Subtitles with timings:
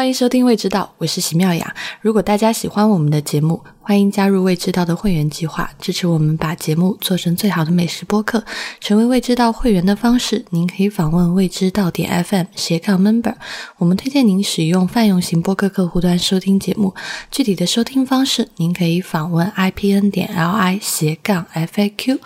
[0.00, 1.74] 欢迎收听《未知道》，我是席妙雅。
[2.00, 8.42] 如果大家喜欢我们的节目，欢迎加入《未知道》的会员计划，支持我们把节目做成最好的美食播客。
[8.80, 13.34] 成为《未知道》会员的方式，您可以访问未知道点 FM 斜杠 Member，
[13.76, 16.94] 我们推荐您使用泛用型播客客户端收听节目。
[17.30, 22.20] 具体的收听方式，您可以访问 IPN 点 LI 斜杠 FAQ。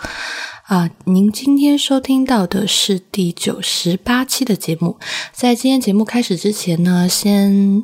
[0.67, 4.97] 啊，您今天收听到的是第九十八期的节目。
[5.31, 7.83] 在今天节目开始之前呢，先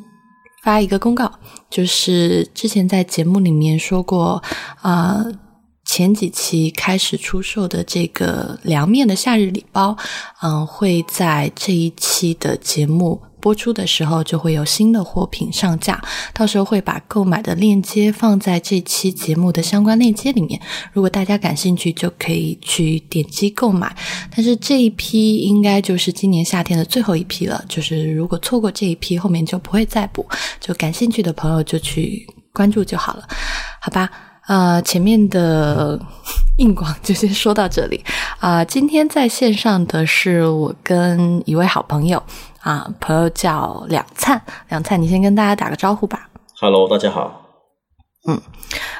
[0.64, 1.30] 发一个公告，
[1.70, 4.42] 就是之前在节目里面说过，
[4.80, 5.24] 啊，
[5.84, 9.96] 前几期开始出售的这个凉面的夏日礼包，
[10.42, 13.22] 嗯，会在这一期的节目。
[13.42, 16.00] 播出的时候就会有新的货品上架，
[16.32, 20.60] 到时候会把购买的链接放在这期节目的相关链接里面。
[20.92, 23.94] 如果大家感兴趣，就可以去点击购买。
[24.34, 30.24] 但是这一批应该就是今年夏天的最后一批了，就是如果错过这一批，后面就不会再补。
[30.60, 33.26] 就感兴趣的朋友就去关注就好了，
[33.80, 34.08] 好吧？
[34.46, 35.98] 呃，前面的
[36.58, 38.04] 硬广就先说到这里
[38.38, 38.64] 啊。
[38.64, 42.22] 今天在线上的是我跟一位好朋友。
[42.62, 46.28] 啊，朋友叫两灿，两灿，你先跟大家打个招呼吧。
[46.60, 47.41] Hello，大家好。
[48.24, 48.40] 嗯，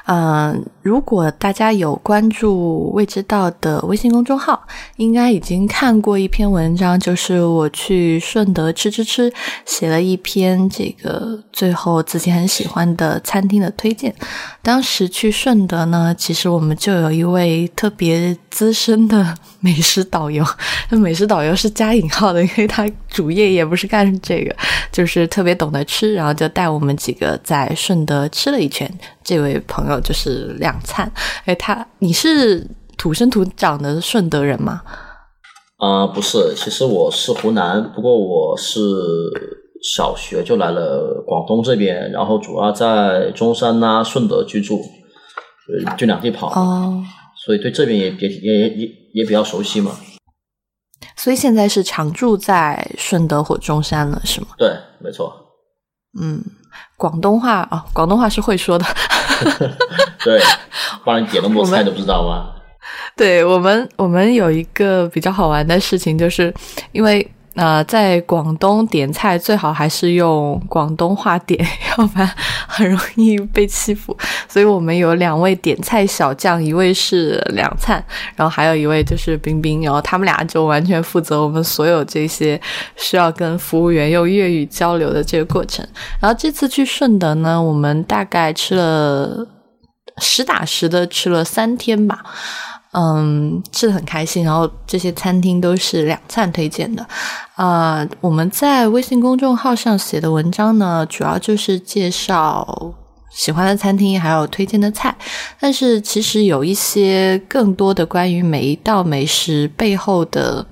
[0.06, 9.32] 呃，如果大家有关注未知道的微信公众号，应该已经看过一篇文章，就是我去顺德吃吃吃，
[9.64, 14.12] 写了一篇这个最后自己很喜欢的餐厅的推荐。
[14.60, 20.44] 当时去顺德呢，其实我们就有一位特别资深的美食导游，
[20.90, 24.56] 那美食导游是加引号的，因为他主业也不是干这个，
[24.90, 28.92] 就是特别懂得吃，然后就带我们几个在顺德吃了一圈。
[29.22, 31.10] 这位朋友就是两灿，
[31.44, 34.82] 哎，他你是土生土长的顺德人吗？
[35.78, 38.80] 啊，不是，其实我是湖南，不过我是
[39.82, 47.02] 小学就来了广东这边，然后主要在中山呐、顺德居住，呃，就两地跑，哦，
[47.44, 49.90] 所以对这边也也也也也比较熟悉嘛。
[51.16, 54.48] 所以现在是常住在顺德或中山了，是吗？
[54.56, 54.70] 对，
[55.00, 55.32] 没错。
[56.20, 56.42] 嗯。
[56.96, 58.84] 广东话啊，广东话是会说的。
[60.24, 60.40] 对，
[61.04, 62.50] 不然点那么多菜都不知道吗？
[63.16, 66.52] 对我们，我们有一个比较好玩的事情，就是
[66.92, 67.30] 因为。
[67.54, 71.62] 那在广东点菜最好还是用广东话点，
[71.98, 72.30] 要不然
[72.66, 74.16] 很容易被欺负。
[74.48, 78.02] 所以我们有两位点菜小将，一位是梁灿，
[78.36, 82.58] 然后还有一位就是冰冰，然后他们俩就完全负责我们所有这些
[82.96, 85.86] 需要跟服务员用粤语交流的这个过程。
[86.20, 89.46] 然后这次去顺德呢，我们大概吃了
[90.16, 92.22] 实打实的吃了三天吧。
[92.92, 97.06] 嗯，吃的很开心，然后这些餐厅都是两餐推荐的。
[97.56, 102.94] 啊，我们在微信公众号上写的文章呢，主要就是介绍
[103.30, 105.16] 喜欢的餐厅，还有推荐的菜。
[105.58, 110.66] 但是其实有一些更多的关于每一道美食背后的。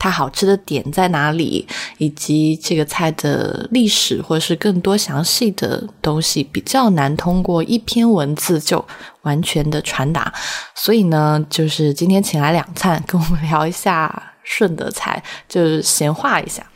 [0.00, 1.68] 它好吃的点在哪里，
[1.98, 8.82] 以及这个菜的历史，或者是更多详细的东西，比较难通过一篇文字就
[9.22, 10.32] 完全的传达。
[10.74, 16.66] 所以呢，就是今天请来两餐跟我们聊一下顺德菜，就是闲话一下。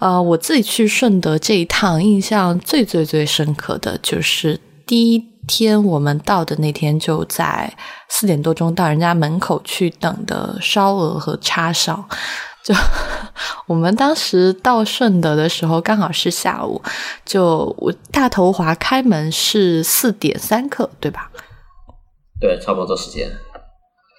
[0.00, 7.72] 呃，我自己去顺德这一趟，印象最最最深刻的就是第一天我们到的那天，就在
[8.08, 12.08] 四点多钟到人家门口去等的烧鹅和叉烧。
[12.64, 12.74] 就
[13.66, 16.82] 我们当时到顺德的时候，刚好是下午。
[17.24, 21.30] 就我大头华开门是四点三刻，对吧？
[22.40, 23.30] 对，差不多这时间。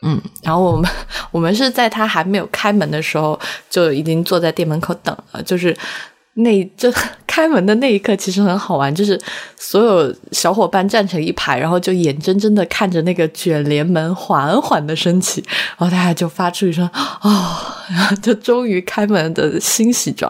[0.02, 0.90] 嗯，然后我们
[1.32, 3.40] 我们是在他还没有开门的时候，
[3.70, 5.76] 就已经坐在店门口等了，就是。
[6.44, 6.92] 那这
[7.28, 9.20] 开门的那一刻其实很好玩，就是
[9.56, 15.44] 所有小伙伴站成一排，然后就眼睁睁的看着那个卷帘门缓缓的升起，
[15.78, 16.86] 然后大家就发出一声
[17.22, 17.56] “哦”，
[17.92, 20.30] 然后就终于开门的欣喜状。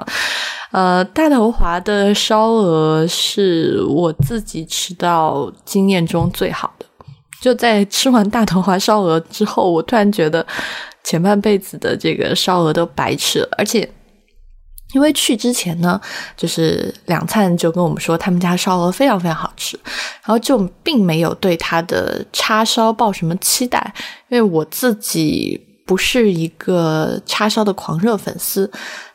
[0.71, 6.85] 呃，大头华的烧鹅是我自己吃到经验中最好的。
[7.41, 10.45] 就在吃完大头华烧鹅之后，我突然觉得
[11.03, 13.89] 前半辈子的这个烧鹅都白吃了，而且。
[14.93, 15.99] 因为去之前呢，
[16.35, 19.79] 就是两灿就跟我们说他们家烧鹅非常非常好吃，
[20.23, 23.93] 然后就并没有对他的叉烧抱什么期待，
[24.29, 28.71] 因为我自己不是一个叉烧的狂热粉丝，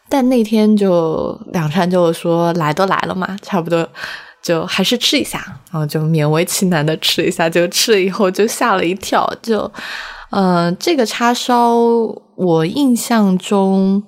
[0.09, 3.89] 但那天就两灿就说来都来了嘛，差不多
[4.41, 9.69] 就还是吃一下，然后就勉为其难的吃一下，就吃了以后就吓了一跳，就，
[10.31, 11.75] 嗯，这个叉烧
[12.37, 14.01] 我印象中。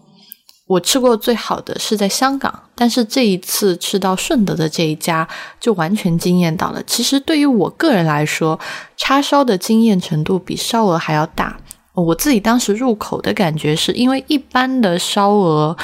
[0.66, 5.26] 我吃过最好的是在香港，但是这一次吃到顺德的这一家
[5.60, 6.82] 就完全惊艳到了。
[6.82, 8.58] 其实对于我个人来说，
[8.96, 11.56] 叉烧的惊艳程度比烧鹅还要大。
[11.94, 15.76] 我自己当时入口的感觉是因为一般的烧鹅，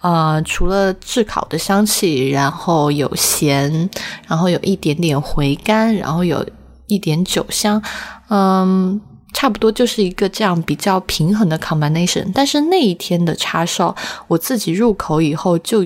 [0.00, 3.90] 呃，除了炙烤的香气，然后有咸，
[4.26, 6.44] 然后有一点点回甘，然后有
[6.86, 7.82] 一点酒香，
[8.30, 8.98] 嗯。
[9.32, 13.94] 差不多就是一个这样比较平衡的 combination，但是那一天的叉烧，
[14.28, 15.84] 我自己入口以后，就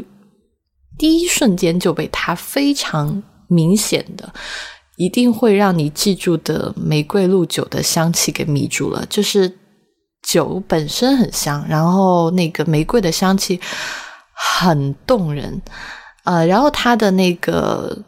[0.99, 4.33] 第一瞬间就被它非常明显的，
[4.97, 9.05] 一定会让你记住的玫瑰露酒的香气给迷住了。
[9.07, 9.53] 就是
[10.23, 13.61] 酒本身很香，然后那个玫瑰的香气
[14.33, 15.61] 很动人，
[16.25, 18.03] 呃，然后它的那个，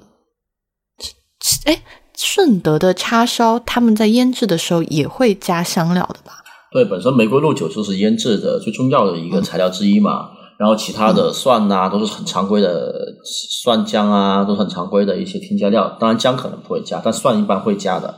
[1.64, 1.80] 哎。
[2.16, 6.42] 顺德的叉烧，他们在腌制的时候也会加香料的吧？
[6.72, 10.30] 对，本身玫瑰露酒就是腌制的最重要的一个材料之一嘛。
[10.58, 15.94] 然后其他的蒜呐，都是很常规的蒜姜啊，都是很常规的一些添加料。
[16.00, 18.14] 当然姜可能不会加，但蒜一般会加的。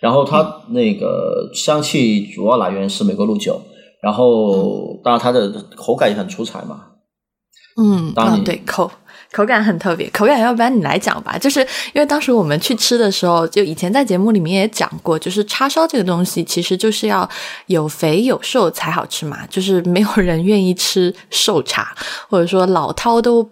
[0.00, 3.60] 然后它那个香气主要来源是玫瑰露酒，
[4.02, 6.80] 然后当然它的口感也很出彩嘛。
[7.76, 8.90] 嗯，当然对口。
[9.32, 11.38] 口感很特别，口感要不然你来讲吧。
[11.38, 11.60] 就是
[11.94, 17.28] 因为当时我们去吃的时候，就以前在节目里面也讲过，就是叉烧这个东西其实就是要
[17.66, 19.38] 有肥有瘦才好吃嘛。
[19.48, 21.94] 就是没有人愿意吃瘦叉，
[22.28, 23.48] 或者说老饕都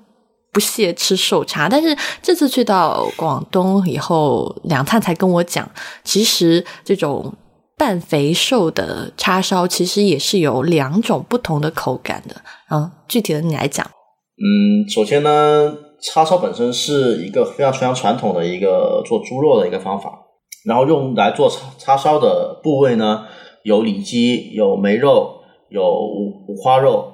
[0.52, 1.66] 不屑吃瘦叉。
[1.66, 5.66] 但是这次去到广东以后，梁灿才跟我讲，
[6.04, 7.32] 其实这种
[7.78, 12.36] 半肥瘦的叉烧其实也是有两种不同的口感的。
[12.70, 13.90] 嗯，具体的你来讲。
[14.42, 20.18] 嗯，首先呢，叉烧本身是一个非常非常传统的一个做猪肉的一个方法，
[20.64, 23.26] 然后用来做叉叉烧的部位呢，
[23.64, 27.12] 有里脊、有梅肉、有五五花肉。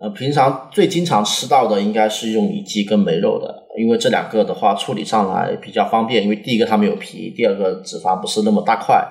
[0.00, 9.04] 呃，平常最经常吃到的应该是用里脊跟梅肉的，因为这两个的话处理上来比较方便，因为第一个它没有皮，第二个脂肪不是那么大块，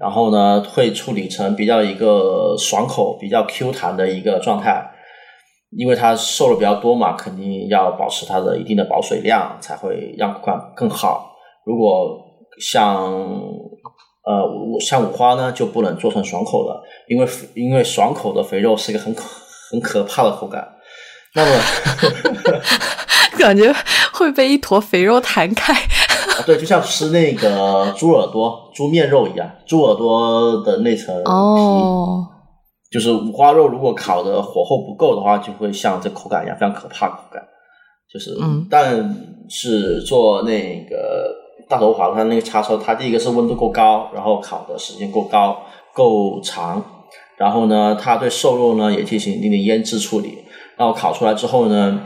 [0.00, 4.88] 然后呢会处理成比较一个爽口、比较 Q 弹的一个状态。
[5.76, 11.32] 因为它瘦的比较多嘛，肯定要保持它的一定的保水量，才会让口感更好。
[11.64, 12.18] 如果
[12.60, 13.02] 像
[14.24, 14.42] 呃
[14.80, 19.24] 像五花呢，就不能做成爽口的，因为因为爽口的肥肉是一个很可
[19.70, 20.68] 很可怕的口感。
[21.34, 21.50] 那么
[23.38, 23.74] 感觉
[24.12, 25.74] 会被一坨肥肉弹开。
[26.44, 31.22] 对，就像吃那个猪耳朵、猪面肉一样，猪耳朵的那层皮。
[32.92, 37.42] 就是五花肉，如果烤的火候不够的话，就会像这口感一样非常可怕口感。
[38.12, 38.36] 就是，
[38.68, 39.16] 但
[39.48, 41.34] 是做那个
[41.66, 45.62] 大头华它那个叉烧，它第一个是温度够高，然后烤的时间够高
[45.94, 46.84] 够长，
[47.38, 50.44] 然后呢，它对瘦肉呢也进行一定的腌制处理，
[50.76, 51.98] 然后烤出来之后呢，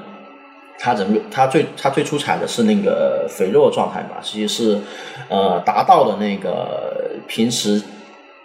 [0.79, 4.81] 它整个它最它最出彩的是那个肥肉的状态嘛，其实是
[5.29, 7.83] 呃达到了那个平时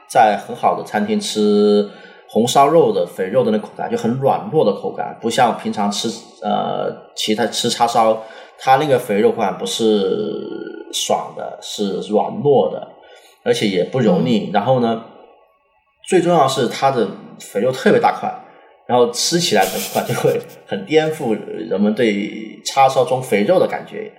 [0.09, 1.87] 在很好的餐厅吃。
[2.33, 6.07] 红烧肉的肥肉的那口感就很软糯的口感，不像平常吃
[6.41, 8.23] 呃其他吃叉烧，
[8.57, 12.87] 它那个肥肉口感不是爽的，是软糯的，
[13.43, 14.49] 而且也不油腻。
[14.53, 15.03] 然后呢，
[16.07, 17.05] 最重要是它的
[17.37, 18.33] 肥肉特别大块，
[18.87, 24.09] 然后吃起来的话就会很颠覆人们对叉烧中肥肉的感觉。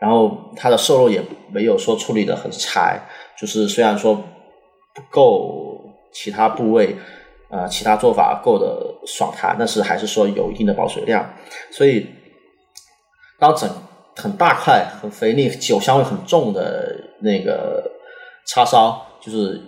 [0.00, 1.20] 然后它的瘦肉也
[1.52, 2.98] 没有说处理的很柴，
[3.38, 5.84] 就是虽然说不够
[6.14, 6.96] 其他部位。
[7.50, 11.28] 呃，其他做法够的爽弹，但是还是说有一定的保水量，
[11.70, 12.06] 所以
[13.38, 13.68] 当整
[14.16, 17.90] 很大块、很肥腻、酒香味很重的那个
[18.46, 19.62] 叉烧，就是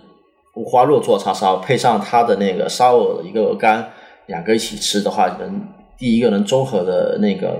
[0.55, 3.91] 五花肉做叉烧，配上它的那个烧鹅的一个鹅肝，
[4.27, 7.59] 两个一起吃的话，能第一个能综合的那个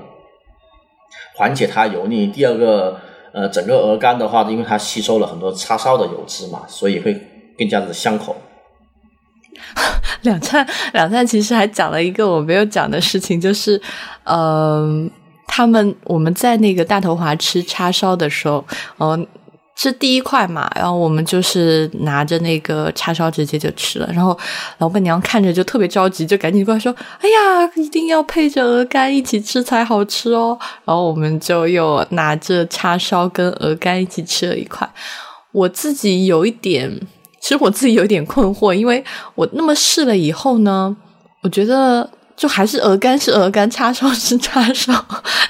[1.36, 3.00] 缓解它油腻，第二个
[3.34, 7.20] 呃，整个鹅肝的话，因为它吸收了很多叉烧的油脂嘛，所以会
[7.58, 8.36] 更加的香口。
[10.22, 13.82] 两灿，两灿其实还讲了一个我没有讲的事情，就是，
[14.24, 15.10] 嗯，
[15.48, 18.64] 他们我们在那个大头华吃叉烧的时候，
[19.00, 19.26] 嗯，
[19.76, 24.38] 吃第一块嘛，然后我们就是拿着那个叉烧直接就吃了，然后
[24.78, 34.88] 老板娘看着就特别着急，就赶紧过来说：“哎呀，一定要配着鹅肝一起吃才好吃哦。”然后我们就又拿着叉烧跟鹅肝一起吃了一块，
[35.52, 37.00] 我自己有一点。
[37.42, 39.04] 其实我自己有点困惑，因为
[39.36, 40.96] 我那么试了以后呢，
[41.42, 42.08] 我觉得
[42.38, 44.94] 就还是鹅肝是鹅肝，叉烧是叉烧，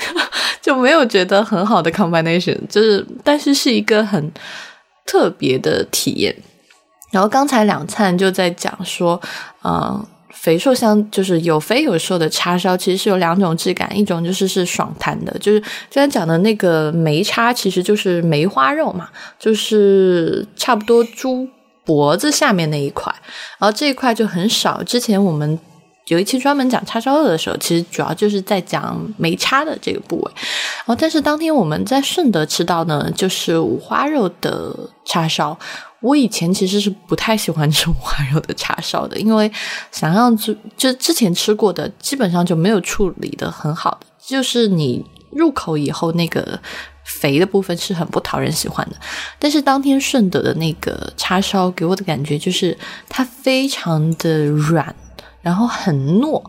[0.62, 4.32] 就没有觉得很好的 combination，就是但是是一个很
[5.06, 6.36] 特别的体验。
[7.12, 9.20] 然后刚才两灿就在讲说，
[9.66, 10.02] 嗯，
[10.34, 15.60] 肥瘦相就是有肥有瘦的叉烧，其实是有两种质感，一种就是是爽弹的，就是
[15.94, 21.46] 刚才讲的那个梅叉，其实就是梅花肉嘛，就是差不多猪
[21.84, 23.14] 脖子下面那一块，
[23.58, 24.82] 然后这一块就很少。
[24.84, 25.60] 之前我们
[26.08, 30.32] 有一期专门讲叉烧肉的时候，其实主要就是在讲梅叉的这个部位。
[30.36, 35.58] 然后，但是当天我们在顺德吃到呢，就是五花肉的叉烧。
[36.02, 39.50] 我以前其实是不太喜欢吃五花肉的叉烧的，因为
[39.92, 46.60] 想象就就之前吃过的基本上就没有处理的很好的，就是你入口以后那个
[47.14, 48.96] 肥的部分是很不讨人喜欢的。
[49.38, 52.78] 但是当天顺德的那个叉烧给我的感觉就是
[53.10, 54.96] 它非常的软，
[55.42, 56.42] 然后很糯，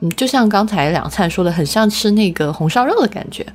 [0.00, 3.46] 嗯，就像刚才两菜说的，很像吃那个红烧肉的感觉。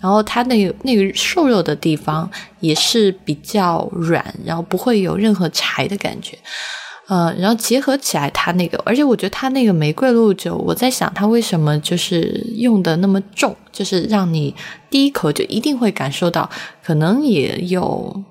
[0.00, 2.28] 然后它那个那个瘦肉的地方
[2.60, 6.38] 也是比较软，然后不会有任何柴的感觉，
[7.10, 14.54] 呃，然后结合起来它那个，而且我觉得它那个玫瑰露酒，我在想它为什么就是用的那么重，就是让你
[14.88, 16.48] 第一口就一定会感受到，
[16.84, 18.22] 可能也有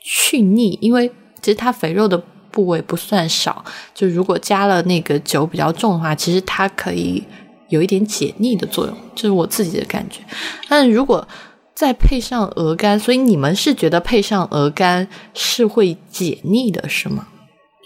[0.00, 1.08] 去腻，因为
[1.40, 2.16] 其实它肥肉的
[2.50, 3.64] 部位不算少，
[3.94, 7.24] 就如果加了那个酒比较重的话，其实它可以。
[7.68, 10.20] 有一点解腻的作用，这是我自己的感觉。
[10.68, 11.26] 但如果
[11.74, 17.26] 再配上鹅肝，所以你们是觉得配上鹅肝是会解腻的，是吗？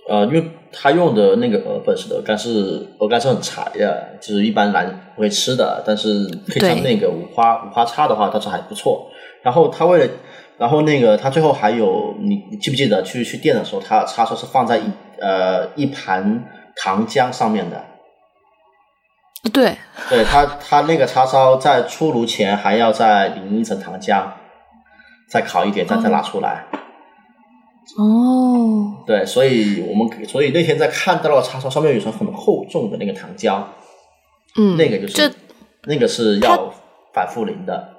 [0.09, 5.83] 呃，因为他用的那个鹅本身的鹅肝是鹅肝是很柴的，就是一般人不会吃的。
[5.87, 9.09] 但是配上那个五花五花叉的话，倒是还不错。
[9.43, 10.13] 然后他为了，
[10.59, 14.91] 然后那个他最后还有，你你记不记得去去店的时候，他叉烧是放在一
[15.21, 16.45] 呃一盘
[16.77, 17.85] 糖浆上面的。
[19.53, 19.75] 对，
[20.11, 24.25] 对他，他那个叉烧在出炉前还要再淋一层糖浆，
[25.31, 26.67] 再烤一点，再再拿出来。
[27.99, 33.63] 哦，对，所以我们所以那天在看到了叉烧上面有一层很厚重的那个糖浆，
[34.57, 35.35] 嗯，那个就是
[35.85, 36.73] 那个是要
[37.13, 37.97] 反复淋的。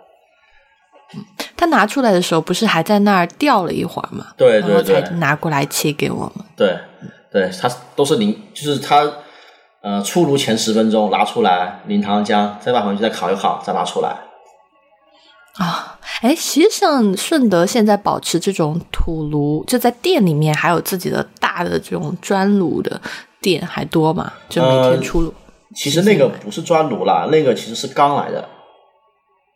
[1.57, 4.27] 他拿出来的时候不是还在那儿吊了一会儿吗？
[4.37, 6.45] 对对对，拿过来切给我们。
[6.55, 6.77] 对
[7.31, 9.11] 对，他都是淋，就是他。
[9.83, 14.09] 呃，出炉前十分钟拿出来淋糖浆，再放回去再烤一烤，再拿出来。
[15.55, 15.90] 啊，
[16.21, 23.01] 哎，实际上顺德现在保持这种土炉，就在店里面还有自己的大的这种砖炉的
[23.41, 24.31] 店还多吗？
[24.47, 25.33] 就每天出炉。
[25.75, 28.47] 其实那个不是砖炉啦，那个其实是钢来的。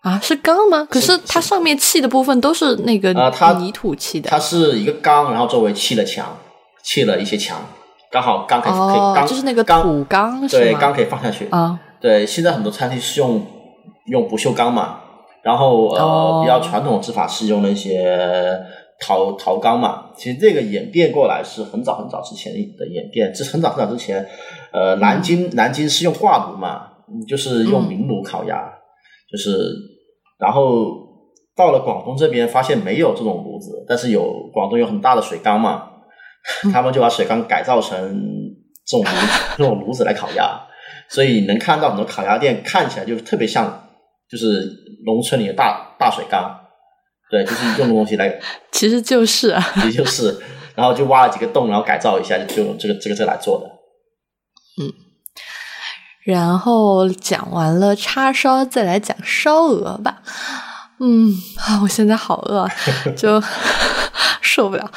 [0.02, 0.88] 啊，是钢吗？
[0.90, 4.30] 可是它上面砌的部分都是那个啊，它泥土砌的。
[4.30, 6.38] 它是一个钢，然后周围砌了墙，
[6.84, 7.60] 砌了一些墙。
[8.12, 11.80] 刚好缸可以可以缸就是那个土钢，对，钢可以放下去啊。
[12.00, 13.46] 对，现在很多餐厅是用
[14.06, 15.00] 用不锈钢嘛，
[15.46, 18.60] 然后呃比较传统的制法是用那些
[19.00, 20.10] 陶陶缸嘛。
[20.18, 24.28] 其实这个演变过来是很早很早之前的演变，这很早很早之前，
[24.74, 26.88] 呃，南京南京是用挂炉嘛，
[27.28, 28.74] 就是用明炉烤鸭，
[29.32, 29.72] 就是
[30.40, 30.88] 然后
[31.56, 35.92] 到了广东这边发现没有这种炉子，但是有广东有很大的水缸嘛。
[36.72, 37.98] 他们就把水缸改造成
[38.86, 39.12] 这种炉
[39.58, 40.62] 这种炉子来烤鸭，
[41.10, 43.85] 所以能看到很多烤鸭店看起来就特别像，
[44.30, 44.70] 就是
[45.06, 46.60] 农村里的大大水缸，
[47.30, 48.40] 对，就是用的东西来，
[48.72, 50.38] 其实就是啊，其实就是，
[50.76, 53.66] 然后就挖了几个洞，然后改造一下，就用这个这个这来做的。
[54.84, 54.92] 嗯，
[56.24, 60.22] 然后讲完了叉烧，再来讲烧鹅吧。
[61.00, 62.68] 嗯啊，我现在好饿，
[63.16, 63.42] 就
[64.42, 64.92] 受不了。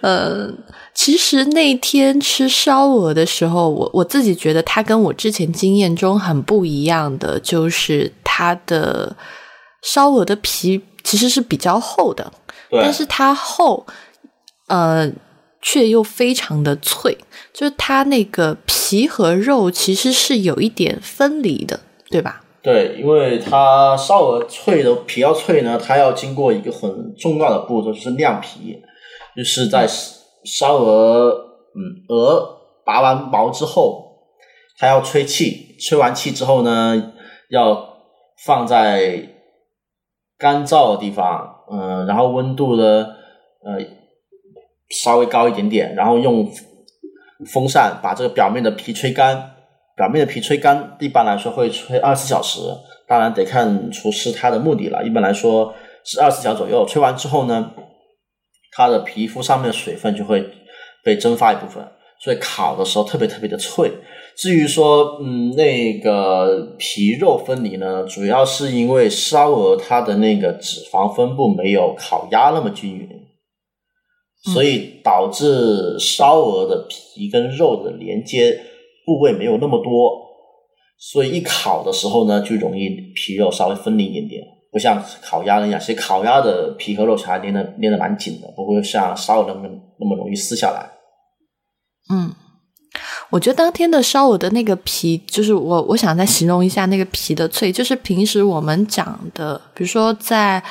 [0.00, 0.50] 呃。
[0.94, 9.14] 其实那天吃烧鹅的时候，我我自己觉得它跟我之前经验中很不一样的，就是它的
[9.82, 12.32] 烧鹅的皮其实是比较厚的，
[12.70, 13.86] 但是它厚，
[14.66, 15.08] 呃，
[15.60, 17.16] 却又非常的脆，
[17.52, 21.78] 就是它那个皮和肉其实是有一点分离的，
[22.10, 22.42] 对吧？
[22.62, 28.82] 对，因为它烧鹅脆的皮要脆呢，它要经过一个很重要的步骤，就是晾皮，
[29.36, 29.88] 就是在。
[30.44, 31.30] 烧鹅，
[31.76, 34.26] 嗯，鹅拔完毛之后，
[34.76, 37.12] 它要吹气，吹完气之后呢，
[37.48, 37.91] 要
[38.38, 39.28] 放在
[40.38, 43.06] 干燥的地方，嗯，然后温度呢，
[43.64, 43.78] 呃，
[44.90, 46.50] 稍微高一点点，然后用
[47.52, 49.50] 风扇把这个表面的皮吹干。
[49.94, 52.60] 表面的皮吹干，一般来说会吹二十四小时，
[53.06, 55.04] 当然得看厨师他的目的了。
[55.04, 55.74] 一般来说
[56.04, 57.72] 是二十四小时左右，吹完之后呢。
[58.74, 60.42] 它的皮肤上面的水分就会
[61.04, 61.86] 被蒸发一部分，
[62.18, 63.92] 所以烤的时候特别特别的脆。
[64.36, 73.08] 至于说，嗯，那个皮肉分离呢，主要是因为烧鹅它的那个脂肪分布没有烤鸭那么均匀，
[74.52, 78.58] 所以导致烧鹅的皮跟肉的连接
[79.06, 79.90] 部位没有那么多，
[80.98, 85.78] 所以一烤的时候呢，就容易皮肉稍微分离一点点，不像烤鸭那样。
[85.78, 89.68] 其实烤鸭的皮和肉还连的连的蛮紧的，不会像烧鹅那么
[90.00, 90.90] 那么容易撕下来。
[92.10, 92.34] 嗯，
[93.32, 100.62] 我觉得当天的烧鹅的那个皮，就是我我想再形容一下那个皮的脆，就是平时我们讲的，比如说在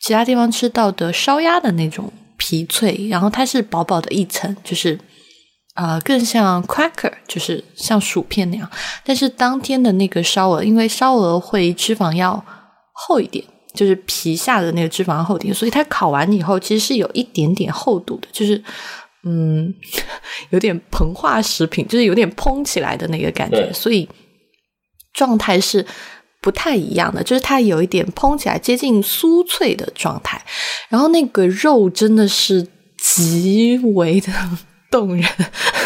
[0.00, 4.98] 其他地方吃到的烧鸭的那种皮脆，然后它是薄薄的一层，就是
[5.74, 8.68] 啊，更像 cracker，就是像薯片那样。
[9.04, 12.44] 但是当天的那个烧鹅，因为烧鹅会脂肪要
[12.90, 18.60] 厚一点，就是皮下的那个脂肪厚点，所以它烤完以后其实是有一点点厚度的，就是
[19.28, 19.74] 嗯，
[20.50, 24.08] 有点膨化食品，就是有点蓬起来的那个感觉，所以
[25.12, 25.84] 状态是
[26.40, 30.40] 不太一样的，就是它有一点蓬起来，接近酥脆的状态，
[30.88, 32.66] 然后那个肉真的是
[32.98, 34.32] 极为的
[34.88, 35.28] 动人，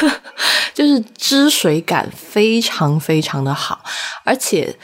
[0.75, 3.83] 就是汁水感非常非常的好，
[4.25, 4.77] 而且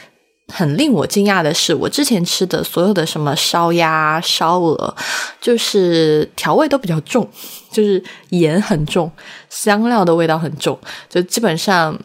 [0.53, 4.95] 很令我惊讶的是，我之前吃的所有的什么烧鸭、烧鹅，
[5.41, 7.27] 就是调味都比较重，
[7.71, 9.11] 就是盐很重，
[9.49, 11.97] 香料的味道很重，就基本上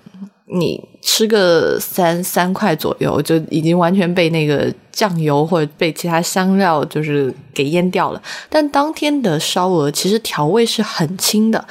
[0.46, 8.20] 你吃个三三块左右，就已经完全被那个酱油或者被其他香料就是给淹掉了。
[8.50, 11.64] 但当天的烧鹅其实调味是很轻的，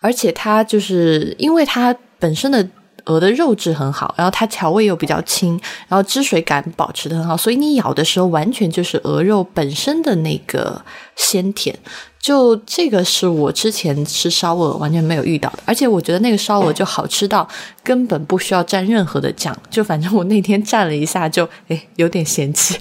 [0.00, 2.68] 而且它就是因为它本身的
[3.04, 10.82] 鹅的肉质很好，然后它调味又比较轻，然后汁水感保持的很好，所以你咬的时候完全就是鹅肉本身的那个
[11.16, 11.78] 鲜甜。
[12.18, 17.46] 就这个是我之前吃烧鹅完全没有遇到的，而且我觉得那个烧鹅就好吃到
[17.82, 22.78] 根本不需要蘸任何的酱，就反正我那天蘸了一下就诶有点嫌弃，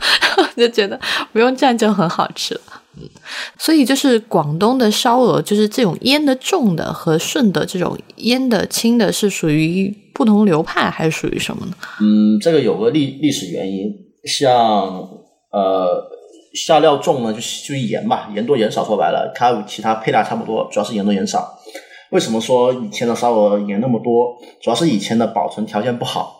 [0.54, 1.00] 就觉得
[1.32, 2.81] 不用蘸就很好吃了。
[2.96, 3.08] 嗯，
[3.58, 11.72] 所以就是广东的烧鹅，就是这种腌的重的和顺的这种腌的轻的，是属于不同流派还是属于什么呢？
[12.00, 13.90] 嗯，这个有个历历史原因，
[14.24, 15.08] 像
[15.50, 16.10] 呃
[16.54, 21.58] 下料重呢，就是就盐嘛，盐多盐少，说白了，它其他配料差不多，主要是盐多盐少。
[22.10, 24.36] 为什么说以前的烧鹅盐那么多？
[24.60, 26.36] 主要是以前的保存条件不好。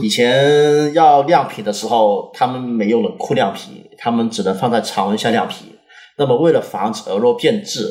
[0.00, 5.78] 以前要晾皮的时候，他们没有冷库晾皮，他们只能放在常温下晾皮。
[6.18, 7.86] 那么为了防止鹅肉变质，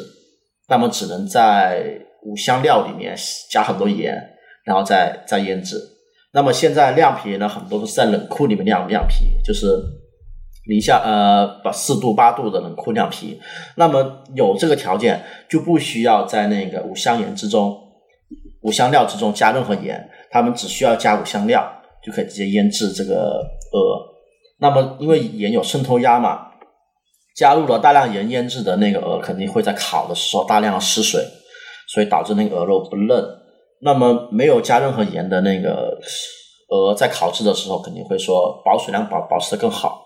[0.67, 3.15] 那么只能在五香料里面
[3.49, 4.13] 加很多盐，
[4.65, 5.81] 然后再再腌制。
[6.33, 9.67] 那么现在晾皮呢，很多都是在冷库里面晾晾皮，就是
[10.67, 13.39] 零下呃把四度八度的冷库晾皮。
[13.75, 17.75] 那么有这个条件，就不需要在那个五香盐之中、
[18.61, 21.67] 五香料之中加任何盐，他们只需要加五香料
[22.03, 24.10] 就可以直接腌制这个鹅。
[24.61, 26.49] 那么因为盐有渗透压嘛，
[27.35, 31.19] 加入了大量盐腌制的那个鹅肯定会在烤的时候大量失水，
[31.87, 33.25] 所以导致那个鹅肉不嫩。
[33.81, 35.99] 那么没有加任何盐的那个
[36.69, 40.05] 鹅在烤制的时候肯定会说保水量保保持的更好。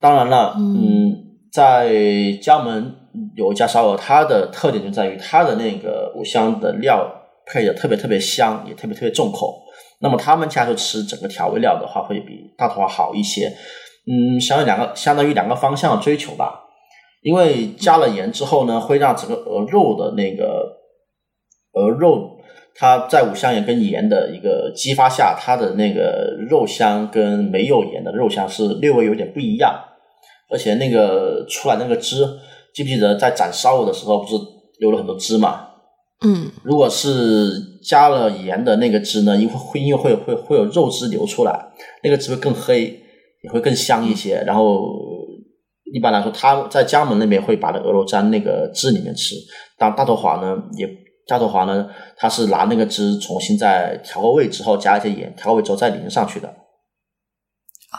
[0.00, 1.16] 当然了，嗯嗯，
[1.52, 1.92] 在
[2.40, 2.94] 江门
[3.34, 7.04] 有一家烧鹅，它的特点就在于它的那个五香的料
[7.46, 9.64] 配的特别特别香，也特别特别重口。
[10.00, 13.52] 那么他们家就吃整个调味料的话，会比大头华好一些。
[14.06, 16.64] 嗯，相当于两个相当于两个方向的追求吧。
[17.22, 20.78] 因为加了盐之后呢，会让整个鹅肉的那个
[21.72, 22.38] 鹅肉，
[22.74, 29.74] 它在五香盐跟盐的一个激发下，它的那个肉香跟没有盐的肉香是略微有点不一样。
[30.50, 32.24] 而且那个出来那个汁，
[32.72, 34.34] 记不记得在斩烧鹅的时候不是
[34.78, 35.67] 流了很多汁嘛？
[36.24, 37.52] 嗯如果是
[37.82, 41.68] 加了盐的那个汁呢，因为会因为会会会有肉汁流出来，
[42.02, 43.00] 那个汁会更黑，
[43.44, 44.42] 也会更香一些。
[44.44, 44.80] 然后
[45.94, 49.36] 一般来说，他在江门那边会把那鹅肉沾那个汁里面吃。
[49.78, 50.88] 当大头华呢，也
[51.26, 56.48] 大头华呢，他是拿那个汁重新再调个味之后加一些盐，调个味之后再淋上去的。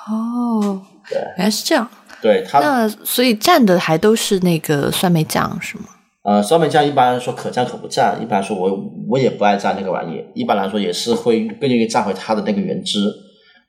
[0.10, 1.90] 哦，对原来是这样。
[2.22, 5.86] 对，他那所以蘸的还都是那个酸梅酱是吗？
[6.30, 13.00] 呃，烧梅酱一般说可蘸可不蘸，一般来说我我也不爱蘸那个玩意，一般来说也是会更愿意蘸回它的那个原汁。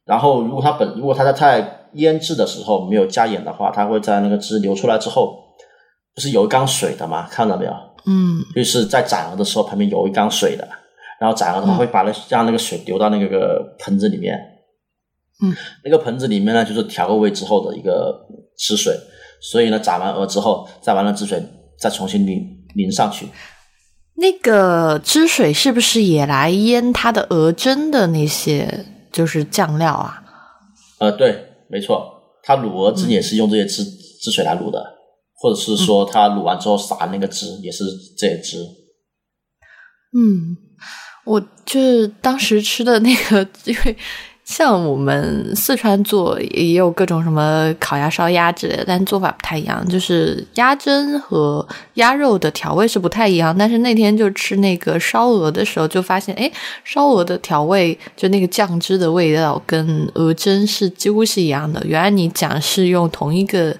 [0.04, 5.38] 然后如果它本如果它在在腌制的时候没有加盐的话，它会在那个汁流出来之后，
[6.14, 7.26] 不是有一缸水的吗？
[7.30, 7.72] 看到没有？
[8.04, 10.68] 嗯就是在斩鹅的时候旁边有一缸水的，
[11.18, 14.36] 然后斩鹅的话嗯会把那让那个水流到那个个盆子里面，
[15.42, 18.20] 嗯，那个盆子里面呢就是调过味之后的一个
[18.58, 18.94] 汁水，
[19.40, 21.42] 所以呢斩完鹅之后再完了汁水
[21.80, 23.26] 再重新淋淋上去。
[24.16, 30.22] 那个汁水是不是也来腌它的鹅胗的那些就是酱料啊？
[30.98, 32.06] 呃，对，没错，
[32.42, 33.82] 它卤鹅胗也是用这些汁、
[34.20, 34.84] 汁水来卤的，
[35.34, 37.84] 或者是说它卤完之后撒那个汁也是
[38.18, 38.58] 这些汁。
[40.12, 40.56] 嗯，
[41.24, 43.96] 我就是当时吃的那个，因为。
[44.50, 49.86] 像我们四川做也有各种什么烤鸭、烧鸭之类的，但做法不太一样。
[49.88, 53.56] 就是鸭胗和鸭肉的调味是不太一样。
[53.56, 56.50] 但是那天就吃那个烧鹅的时候，就发现，哎，
[56.82, 61.80] 烧鹅的调味就那个酱汁的味道跟鹅胗是几乎是一样的。
[61.86, 63.72] 原来你讲是用同一个，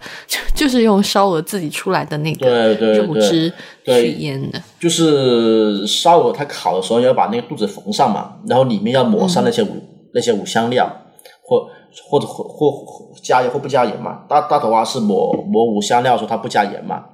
[0.55, 3.53] 就是用烧鹅自己出来的那个肉汁
[3.85, 4.63] 去腌的。
[4.79, 9.90] 就是烧鹅，它烤的时候要把那个肚子缝上嘛，然后里面要抹上那些五。
[10.15, 10.91] 那些五香料，
[11.43, 11.69] 或
[12.09, 14.25] 或者或或加盐或不加盐嘛？
[14.29, 17.05] 大大头蛙是抹抹五香料，说它不加盐嘛。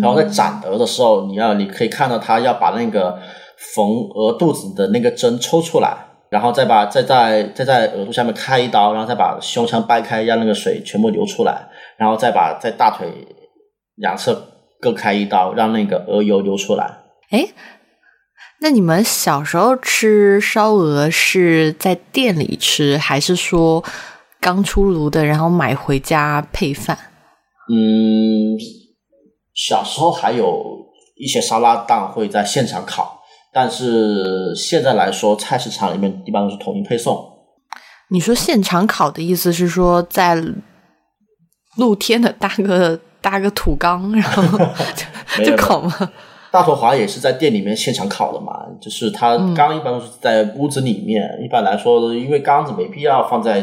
[0.00, 3.18] 然后在斩鹅的时候，你要你可以看到它要把那个
[3.74, 5.96] 缝鹅肚子的那个针抽出来，
[6.28, 13.08] 然后再把再在再在额头下面开一刀，然后再把胸腔掰开，让那个水全部流出来，然后再把在大腿
[13.96, 14.40] 两侧
[14.80, 16.98] 各开一刀，让那个鹅油流出来。
[17.30, 17.46] 哎。
[18.62, 23.82] 那你们小时候吃烧鹅是在店里吃，还是说
[24.38, 26.96] 刚出炉的，然后买回家配饭？
[27.72, 28.58] 嗯，
[29.54, 30.62] 小时候还有
[31.16, 33.20] 一些沙拉档会在现场烤，
[33.52, 37.18] 但是现在来说，菜市场里面一般都是统一配送。
[38.08, 40.34] 你说现场烤的意思是说，在
[41.76, 44.42] 露天的搭个搭个土缸，然后
[45.42, 46.10] 就烤吗？
[46.52, 51.22] 大头华也是在店里面现场烤的嘛，就是它缸一般都是在屋子里面。
[51.42, 53.60] 一般来说，因为缸子没必要放在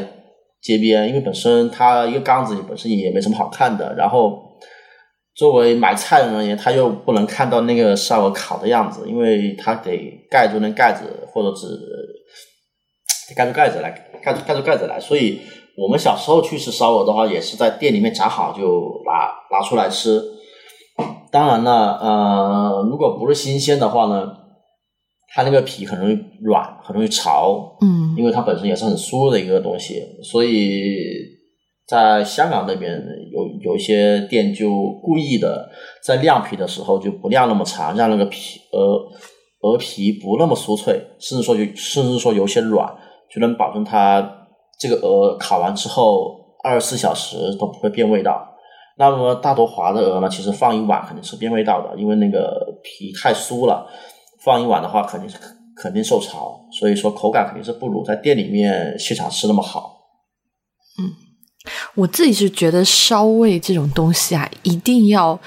[0.61, 3.93] 街边，因为本身它一个缸子本身也没什么好看的。
[3.95, 4.41] 然后
[5.35, 11.67] 作为买菜的人员，他又不能看到那个烧鹅烤的样子，因为他得盖住那盖子，或者只
[13.35, 13.91] 盖住盖子来
[14.23, 14.97] 盖住盖住盖子来。
[14.97, 15.41] 所以
[15.77, 20.36] 我们小时候去吃烧鹅的话，也是在店里面炸好就拿拿出来吃。
[21.31, 24.31] 当然了，呃，如果不是新鲜的话呢，
[25.33, 30.95] 它那个皮很容易软，很容易潮，嗯，因为它本身也是很酥的一个东西，所以
[31.87, 34.69] 在香港那边有有一些店就
[35.03, 35.69] 故意的
[36.03, 38.99] 在晾皮的时候就不晾那么长，让那个皮鹅
[39.61, 42.87] 鹅皮不那么酥脆，甚至说有甚至说有些软，
[43.33, 44.45] 就能保证它
[44.79, 48.53] 这个鹅烤完之后二十四小时都不会变味道。
[48.99, 50.27] 那么大头华的鹅呢？
[50.27, 53.87] 其实放一晚肯定是变味道的，因为那个皮太酥了，
[54.43, 55.37] 放一晚的话肯定是
[55.75, 59.99] 肯定受潮，所以说口感肯定是不如在店里面现场吃那么好。
[60.99, 61.13] 嗯，
[61.93, 65.39] 我自己是觉得烧味这种东西啊，一定要，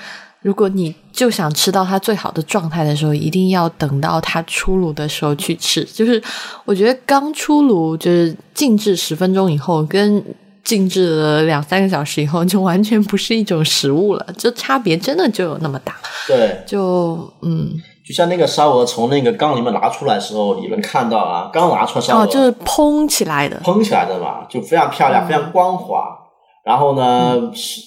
[0.43, 5.83] 如果你就想吃到它最好的状态的时候，一定要等到它出炉的时候去吃。
[5.85, 6.23] 就是
[6.65, 10.25] 我觉得刚出炉，就是静置十分钟以后跟。
[10.65, 15.97] 静置了两三个小时以后，就完全不是一种食物了，就差别真的就有那么大。
[16.27, 17.71] 对，就嗯，
[18.07, 26.17] 就像那个烧鹅从那个缸里面拿出来的时候，你能看到啊，刚拿出来烧鹅，就是蓬起来的，蓬起来的嘛，就非常漂亮，非常光滑。
[26.65, 27.81] 然后呢，是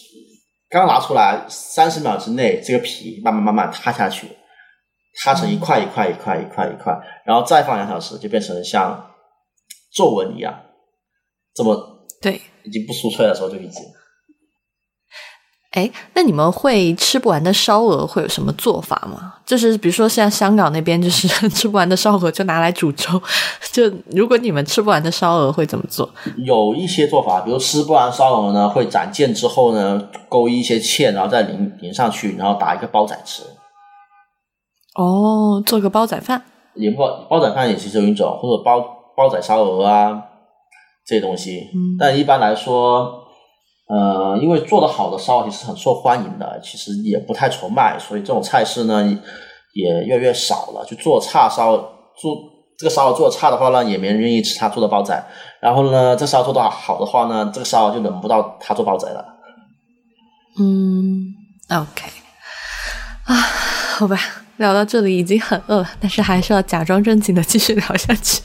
[0.70, 4.28] 刚拿出来三十秒之内，这个皮慢慢慢慢塌下去，
[5.24, 9.12] 塌成一块一块一块一块一块，然后再放两小时，就变成像
[9.94, 10.54] 皱纹一样，
[11.54, 11.93] 这么
[12.24, 12.42] 对。
[12.64, 13.84] 已经不酥脆的时候就已经。
[15.72, 19.34] 哎，那你们会吃不完的烧鹅会有什么做法吗？
[19.44, 23.22] 就是比如说像香港那边，就是 吃不完的烧鹅就拿来煮粥。
[23.72, 26.08] 就如果你们吃不完的烧鹅会怎么做？
[26.38, 33.42] 有一些做法，比如吃不完烧鹅呢，会斩件之后呢，勾一些芡，然后再淋淋上去，然后打一个煲仔吃。
[34.94, 36.46] 哦，做个煲仔饭。
[36.76, 38.80] 也煲煲仔饭也是其中一种，或者煲
[39.18, 40.22] 煲仔烧鹅啊。
[41.06, 43.26] 这些东西，但一般来说，
[43.90, 49.04] 呃，因为做的好的烧鹅其实很受欢迎的，其实也不太愁卖，所以这种菜式呢
[49.74, 50.86] 也越来越少了。
[50.86, 52.36] 就做差烧，做
[52.78, 55.22] 这个烧鹅做的差的话呢，也没人愿意吃他做的煲仔。
[55.62, 59.26] 然后呢，这烧做的好的话呢，这个烧就轮不到他做煲仔了。
[60.58, 61.34] 嗯
[61.70, 62.08] ，OK，
[63.26, 63.36] 啊，
[63.98, 64.18] 好吧，
[64.58, 68.42] 聊到这里已经很饿了，但是还是要假装正经的继续聊下去。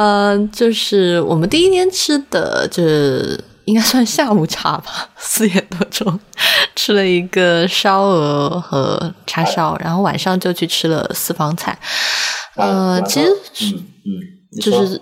[0.00, 6.20] 嗯，就是我们第一天吃的，就是应该算下午茶吧，四点多钟
[6.76, 11.76] 吃了一个烧鹅和叉烧，然后晚上就去吃了私房菜。
[12.54, 13.28] 呃，其实，
[13.64, 15.00] 嗯嗯，就是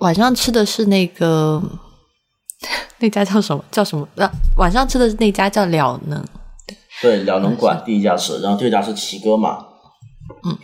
[0.00, 1.62] 晚上吃的是那个
[2.98, 3.64] 那家叫什么？
[3.70, 4.08] 叫什么？
[4.16, 6.20] 呃，晚上吃的那家叫了能，
[7.00, 9.58] 对，了能馆第一家是，然后第二家是奇哥嘛。
[10.44, 10.58] 嗯，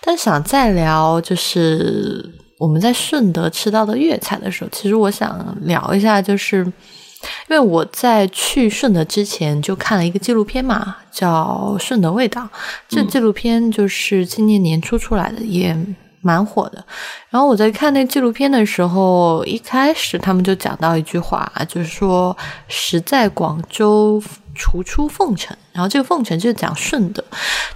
[0.00, 2.40] 但想再聊就是。
[2.64, 12.40] 我们在顺德吃到的粤菜的时候，其实我想聊一下，就是因为我在去顺德之前就看了一个纪录片嘛，叫《顺德味道》。
[12.88, 15.76] 这纪录片就是今年年初出来的，也
[16.24, 16.84] 蛮火的。
[17.30, 24.20] 然后我在看那纪录片的时候，一开始他们就讲到一句话，就是说“实在广州”。
[24.56, 27.24] 除出凤城，然后这个凤城就是讲顺德。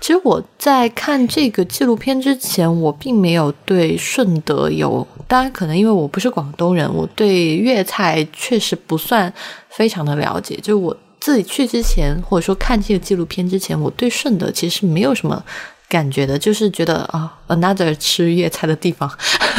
[0.00, 9.34] 其实我在看这个纪录片之前，我并没有对顺德有，当然可能因为我不是广东人，我对粤菜确实不算
[9.70, 10.54] 非常的了解。
[10.62, 15.44] 就我自己去之前，或者说看这个纪录片之前，我对顺德其实没有什么。
[15.88, 19.10] 感觉的，就是觉得啊，another 吃粤菜的地方，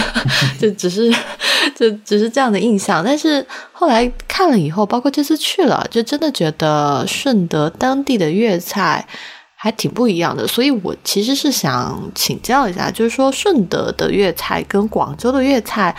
[0.61, 1.11] 就只是
[1.75, 3.03] 就只是这样的印象。
[3.03, 9.07] 但是后来看了以后，包括这次去了，就真的觉得顺德当地的粤菜
[9.55, 10.45] 还挺不一样的。
[10.45, 15.95] 所以我其实是想请教一下，就是说顺德的粤菜跟广州的粤菜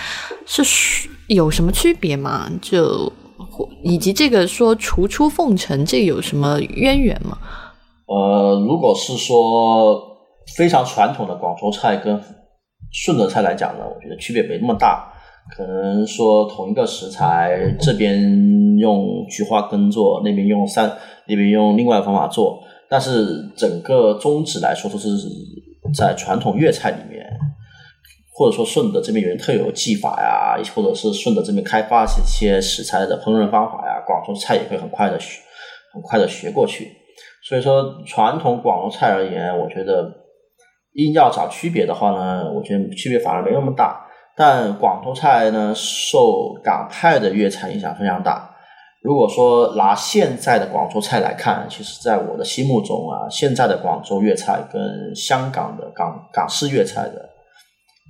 [0.46, 0.62] 是
[1.26, 2.48] 有什么区别吗？
[2.62, 3.12] 就
[3.82, 7.36] 以及这个说除出凤城，这有什么渊源吗？
[8.06, 10.08] 呃，如果是说。
[10.56, 12.20] 非常传统的广州菜跟
[12.92, 15.12] 顺德菜来讲呢，我觉得区别没那么大。
[15.56, 18.20] 可能说同一个食材，这边
[18.78, 20.88] 用菊花羹做，那边用三，
[21.26, 25.08] 那边用另外的方法做，但是整个宗旨来说都是
[25.92, 27.26] 在传统粤菜里面，
[28.32, 35.40] 或者说顺德这边有人特有技法呀，或者是顺德这边开发一些食材的烹饪方法呀，广州菜也会很快的学，
[35.92, 36.92] 很快的学过去。
[37.42, 40.19] 所以说，传统广州菜而言，我觉得。
[40.94, 44.06] 硬要找区别的话呢，我觉得区别反而没那么大。
[44.36, 48.48] 但广州菜呢，受港派的粤菜影响非常大。
[49.02, 57.30] 如果说拿现在的广州菜来看，其实在我的心目中啊，现在的广州粤菜跟香港的港港式粤菜的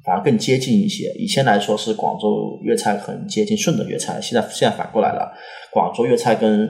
[0.05, 1.13] 反而更接近一些。
[1.19, 5.33] 以前来说是广州粤菜很接近顺德粤菜，现在现在反过来了，
[5.71, 6.69] 广州粤菜跟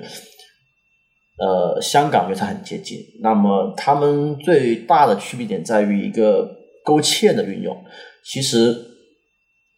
[1.41, 6.47] 呃，香港粤菜很接近，那么他们最大的区别点在于一个
[6.85, 7.75] 勾芡的运用。
[8.25, 8.77] 其实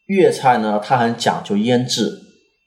[0.06, 2.10] 粤菜呢，它很讲究腌制，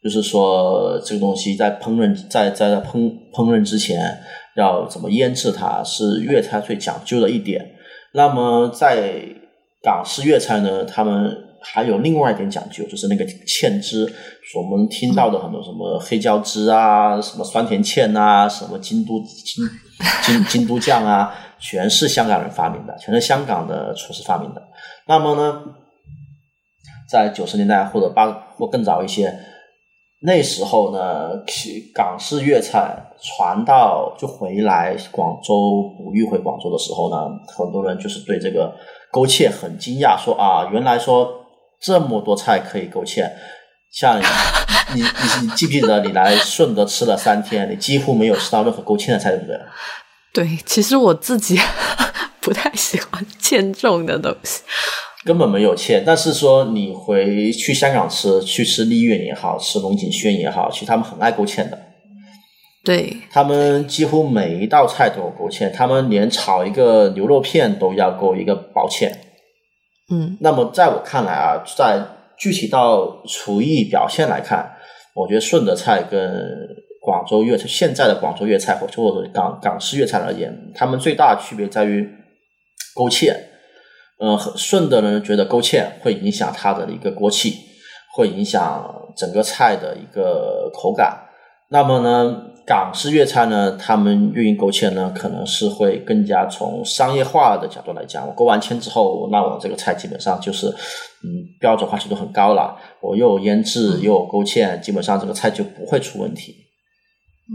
[0.01, 4.17] 就是说这个东西在烹饪在在烹烹饪之前
[4.55, 7.75] 要怎么腌制它，是粤菜最讲究的一点。
[8.13, 9.19] 那么在
[9.83, 11.41] 港式粤菜呢，他们。
[11.73, 14.05] 还有另外一点讲究，就是那个芡汁，
[14.55, 19.65] 我们听到的很多什么黑椒汁啊，什么酸甜芡啊，什么京都京
[20.23, 24.61] 京京都酱啊，全是香港人发明的，全是香港的厨师发明的。
[25.07, 25.63] 那么呢，
[27.09, 29.33] 在九十年代或者八或更早一些，
[30.21, 31.31] 那时候呢，
[31.93, 38.73] 港式粤菜传到就回来广州哺育回广州的时候呢，很多人就是对这个
[39.11, 41.41] 勾芡很惊讶，说啊，原来说。
[41.85, 43.29] 这么多菜可以勾芡，
[43.91, 45.03] 像你你
[45.41, 49.59] 你记不记得你来顺德吃了三天，你几乎没有吃到任何勾芡的菜，对不对？
[50.33, 51.59] 对，其实我自己
[52.41, 54.63] 不太喜欢芡重的东西，
[55.23, 56.01] 根本没有芡。
[56.05, 61.79] 但是说你回去香港吃，去吃丽苑也好吃龙井轩也好，其实他们很爱勾芡的。
[62.83, 69.11] 对，他们几乎每一道菜都有勾芡，他们连炒一个牛肉片都要勾一个薄芡。
[70.11, 71.99] 嗯，那么在我看来啊，在
[72.37, 74.75] 具体到厨艺表现来看，
[75.15, 76.21] 我觉得顺德菜跟
[77.01, 82.07] 广州粤菜现在的广州粤菜或者港港式粤菜而言，他们最大的区别在于
[82.95, 83.33] 勾芡。
[84.17, 87.57] 嗯，顺德人觉得勾芡会影响它的一个锅气，
[88.15, 91.19] 会影响整个菜的一个口感。
[91.69, 92.51] 那么呢？
[92.65, 98.27] 港式粤菜呢，他们运营勾芡呢，可能是会更加从商业化的角度来讲。
[98.27, 102.75] 我勾完芡之后，那我这个菜基本上就是，嗯，标准化程度很高了。
[103.01, 106.55] 我又有腌制，又有勾芡，基本上这个菜就不会出问题。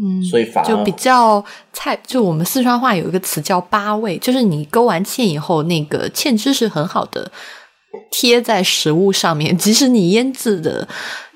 [0.00, 7.32] 嗯，所以反而就比较菜，就我们四川话有一个词叫八味，就是你勾完芡以后，那个芡汁是很好的
[8.12, 10.86] 贴在食物上面，即使你腌制的。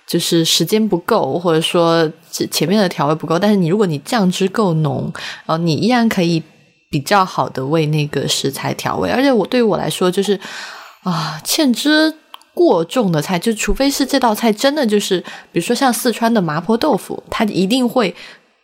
[0.06, 2.10] 就是时间不够，或者说
[2.50, 5.10] 前面的调味不够，但是你如果你酱汁够浓，
[5.46, 6.42] 然后你依然可以
[6.90, 9.10] 比较好的为那个食材调味。
[9.10, 10.38] 而且我对于我来说，就是
[11.02, 12.14] 啊，芡汁
[12.52, 15.18] 过重的菜，就除非是这道菜真的就是，
[15.50, 18.14] 比如说像四川的麻婆豆腐，它一定会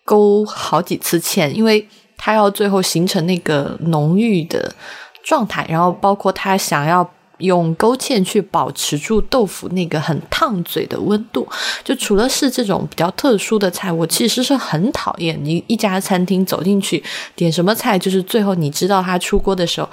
[0.05, 4.72] 勾好几次芡，因为它要最后形成那个浓郁的
[5.24, 7.11] 状态，然后包括它想要。
[7.40, 11.46] 用勾芡去保持住豆腐那个很烫嘴的温度，
[11.83, 15.38] 就除了是这种比较特殊的菜，我其实是很讨厌。
[15.42, 17.03] 你一家餐厅走进去
[17.35, 19.88] 点什么菜，就是最后你知道它出锅的时候，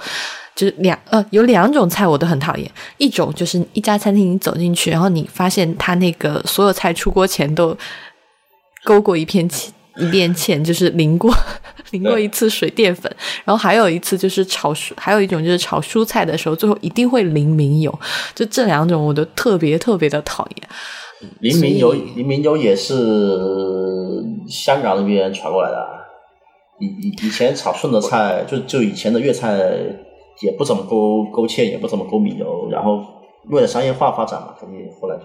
[0.54, 7.76] 就是两呃有两种菜我都很讨厌，一种就是一家餐厅你走进去，然后你发现它那个所有菜出锅前都
[8.84, 11.32] 勾过一片芡，一遍芡就是淋过
[11.90, 13.10] 淋过一次水淀粉，
[13.44, 17.98] 然后还有一次就是炒蔬，还有一种就是炒蔬菜的时候，最后一定会淋明油，
[18.34, 20.68] 就这两种我都特别特别的讨厌。
[21.40, 22.94] 淋明油，淋明油也是
[24.48, 25.98] 香港那边传过来的。
[26.80, 29.58] 以以以前炒顺德菜，就就以前的粤菜
[30.42, 33.00] 也不怎么勾勾芡，也不怎么勾米油，然后
[33.50, 35.24] 为了商业化发展嘛，肯定后来就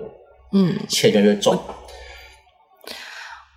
[0.53, 1.55] 嗯芡越来越重。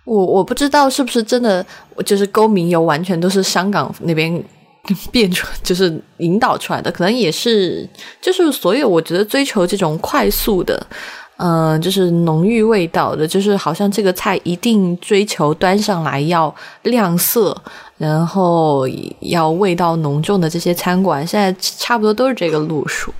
[0.07, 1.63] 我我不知道是不是真的，
[2.05, 4.41] 就是勾明油完全都是香港那边
[5.11, 7.85] 变出，就是引导出来的，可能也是，
[8.21, 10.87] 就是所有我觉得追求这种快速的，
[11.35, 17.53] 嗯，就是浓郁味道的，就是好像这个菜一定追求端上来要亮色，
[17.97, 18.87] 然后
[19.19, 23.13] 要味道浓重的这些餐馆，现在差不多都是这个路数。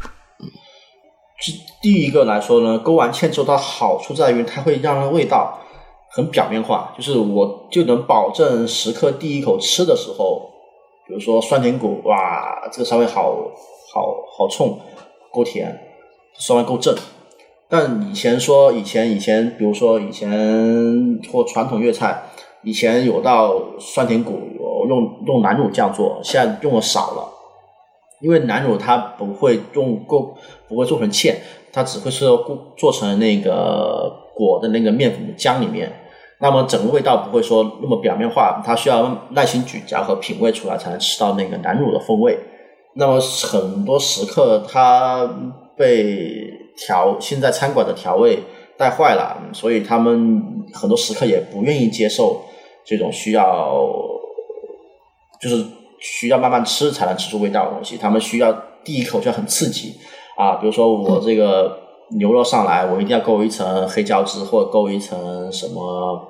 [1.82, 5.60] 第一个来说呢，勾完芡之后，它好处在于它会让味道。
[6.18, 10.50] 很表面化，就是我就能保证食客第一口吃的时候，
[11.06, 13.36] 比如说酸甜苦，哇，这个稍微好
[13.94, 14.80] 好好冲，
[15.32, 15.80] 够甜，
[16.40, 16.96] 稍微够正。
[17.70, 22.24] 但以前说以前以前，比如说以前或传统粤菜，
[22.64, 24.40] 以前有道酸甜苦，
[24.90, 27.30] 用用南乳酱做，现在用的少了，
[28.22, 30.36] 因为南乳它不会用够，
[30.68, 31.36] 不会做成芡，
[31.72, 32.26] 它只会是
[32.76, 34.24] 做成那个。
[34.38, 35.92] 裹的那个面粉的浆里面，
[36.40, 42.38] 那么整个味道不会说那么表面化，它需要耐心咀嚼和品味出来，才能吃到那个南乳的风味。
[42.94, 45.28] 那么很多食客他
[45.76, 48.40] 被调现在餐馆的调味
[48.78, 52.44] 带坏了，所以他们很多食客也不愿意接受
[52.86, 53.84] 这种需要
[55.42, 55.66] 就是
[56.00, 57.98] 需要慢慢吃才能吃出味道的东西。
[57.98, 59.96] 他们需要第一口就很刺激
[60.38, 61.87] 啊，比如说我这个。
[62.12, 66.22] 牛肉上来，我一定要勾一层黑椒汁，或者勾一层什么，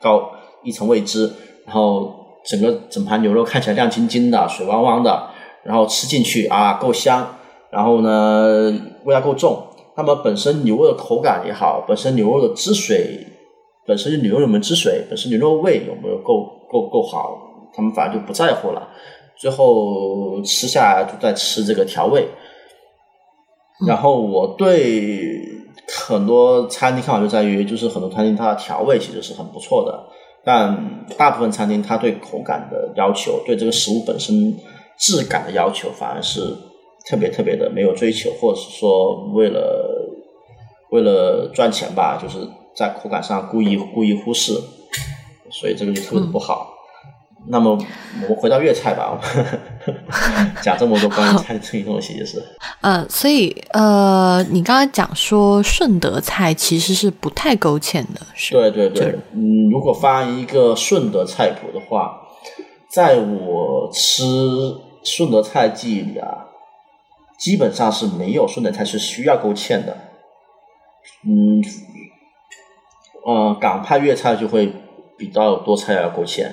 [0.00, 0.30] 高
[0.62, 1.32] 一层味汁，
[1.66, 2.14] 然后
[2.44, 5.28] 整个整盘牛肉看起来亮晶晶的、水汪汪的，
[5.64, 7.26] 然后吃进去啊够香，
[7.70, 8.72] 然后呢
[9.04, 9.62] 味道够重。
[9.96, 13.26] 那么本身牛肉的口感也好，本身牛肉的汁水，
[13.86, 17.38] 本身牛肉有没有汁水，本身牛肉味有没有够够够好，
[17.74, 18.88] 他们反而就不在乎了。
[19.36, 22.28] 最后吃下来就在吃这个调味。
[23.86, 25.40] 然后我对
[26.06, 30.04] 很多餐厅看法就在于，就是很多餐厅它的调味其实是很不错的，
[30.44, 34.56] 但大部分餐厅它对口感的要求，对这个食物本身
[34.98, 36.40] 质感的要求，反而是
[37.06, 40.10] 特别特别的没有追求，或者是说为了
[40.90, 42.38] 为了赚钱吧，就是
[42.76, 44.52] 在口感上故意故意忽视，
[45.50, 46.68] 所以这个就特别的不好。
[47.48, 49.20] 那么我们回到粤菜吧，
[50.62, 52.42] 讲这么多关于菜这些东西就是。
[52.82, 58.52] 呃，所以呃，你刚才讲说顺德菜其实是不太勾芡的，是？
[58.54, 62.20] 对对对，嗯，如果翻一个顺德菜谱的话，
[62.90, 64.24] 在我吃
[65.04, 66.46] 顺德菜记忆里啊，
[67.38, 69.96] 基本上是没有顺德菜是需要勾芡的。
[71.24, 71.62] 嗯，
[73.24, 74.72] 呃，港派粤菜就会
[75.16, 76.46] 比较多菜要勾芡。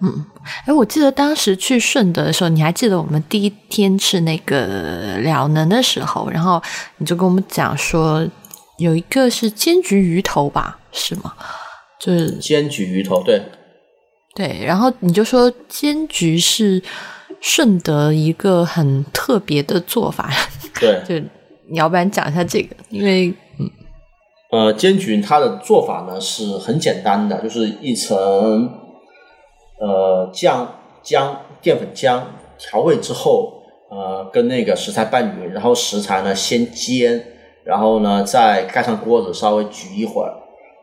[0.00, 0.24] 嗯，
[0.64, 6.62] 哎，我记得当时去顺德的时候，你还记得我们第一天吃那个了能的时候，然后
[6.98, 8.24] 你就跟我们讲说，
[8.78, 11.34] 有一个是煎焗鱼头吧，是吗？
[11.98, 13.42] 就是煎焗鱼头，对，
[14.36, 16.80] 对，然后你就说煎焗是
[17.40, 20.30] 顺德一个很特别的做法，
[20.78, 21.18] 对， 就
[21.68, 23.68] 你要不然讲一下这个，因为嗯，
[24.52, 28.84] 呃，煎焗它的做法呢是很简单的，就是一层。
[29.80, 32.20] 呃，酱姜淀粉浆
[32.58, 37.24] 调味之后，呃，跟那个食材拌匀，然后食材呢先煎，
[37.62, 40.34] 然后呢再盖上锅子稍微焗一会儿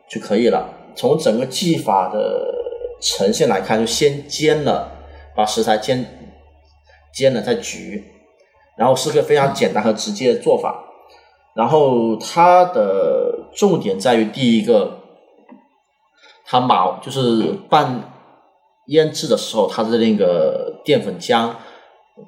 [0.08, 0.70] 就可以了。
[0.94, 2.54] 从整个技法的
[3.02, 4.90] 呈现来看，就先煎了，
[5.34, 6.06] 把食材煎
[7.12, 8.02] 煎了再焗，
[8.78, 10.84] 然后是个非常简单和直接的做法。
[11.54, 15.00] 然后它的重点在于第一个，
[16.46, 18.12] 它毛就是拌。
[18.86, 21.50] 腌制的时候，它的那个淀粉浆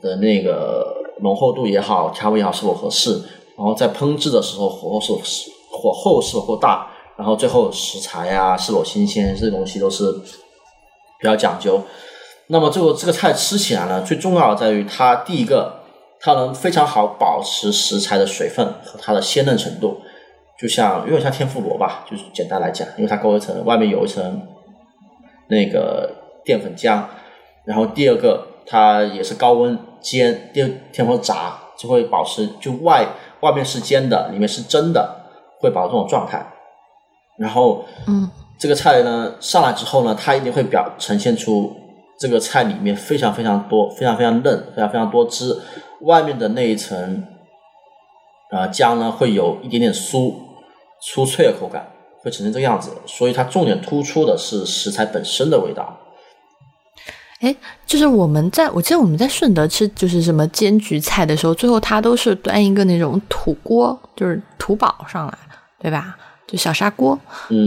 [0.00, 3.12] 的那个浓厚度也好，调味也好是否合适？
[3.56, 6.88] 然后在烹制的时候，火候是火候是否够大？
[7.16, 10.12] 然后最后食材啊是否新鲜，这些东西都是
[11.18, 11.80] 比较讲究。
[12.48, 15.80] 那么最后这个菜吃起来呢，最重要的在于它第一个，
[16.20, 20.00] 它能非常好保持食材的水分和它的鲜嫩程度，
[20.60, 24.42] 就像有点像天妇罗吧，就是简单来讲，因为它勾一层，外面有一层
[25.48, 26.17] 那个。
[26.48, 27.02] 淀粉浆，
[27.66, 33.06] 然后第二个它也是高温煎，第二天或炸就会保持就外
[33.40, 35.26] 外面是煎的，里面是蒸的，
[35.60, 36.54] 会保持这种状态。
[37.36, 41.76] 然后，嗯，这个菜呢上来之后呢，它一定会表呈现出
[42.18, 45.54] 这个菜里面非常非常多、非常非常嫩、非常非常多汁，
[46.00, 47.26] 外面的那一层
[48.52, 50.32] 啊姜呢会有一点点酥
[51.02, 51.92] 酥脆的口感，
[52.22, 52.92] 会呈现这个样子。
[53.04, 55.94] 所以它重点突出的是食材本身的味道。
[57.40, 57.54] 哎，
[57.86, 65.38] 就是我们在我记得我们在顺德吃就是什么煎焗菜的时候，最后他都是端一个那种土锅，就是土煲上来，
[65.80, 66.16] 对吧？
[66.46, 67.18] 就小砂锅，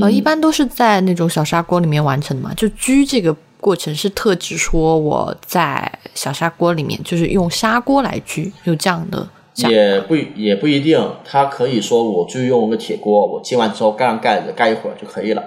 [0.02, 2.52] 呃，一般都是在那种小砂锅里面完成的嘛。
[2.56, 9.28] 就焗这个过程是特指说我在小砂锅里面，就是用砂锅来焗，有这样的。
[9.56, 15.44] 也不也不一定，他可以说我就用个铁锅，我煎完之后盖上盖子，盖一会儿就可以了。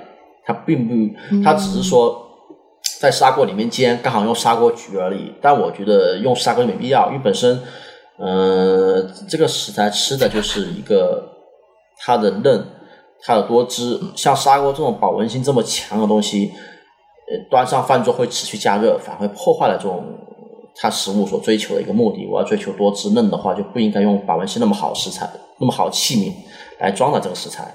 [0.46, 2.23] 他并不，他只是说
[3.00, 5.32] 在砂锅里面煎，刚好用砂锅焗而已。
[5.40, 7.60] 但我觉得用砂锅没必要，因为本身，
[8.18, 11.22] 呃，这个食材吃的就是一个
[11.98, 12.66] 它的嫩。
[13.26, 16.52] 它的多汁，像砂锅这种保温性这么强的东西，
[17.26, 20.04] 呃，端上饭桌会持续加热，反而会破坏了这种
[20.76, 22.26] 它食物所追求的一个目的。
[22.26, 25.26] 我要追求多汁嫩的话，就不应该用保温性那么好的食材、
[25.58, 26.34] 那么好的器皿
[26.78, 27.74] 来装的这个食材。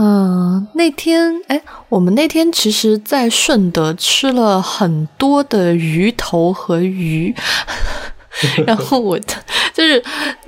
[0.00, 7.34] 嗯，那天哎，我们那天其实，在顺德吃了很多的鱼头和鱼。
[8.64, 10.00] 然后我就是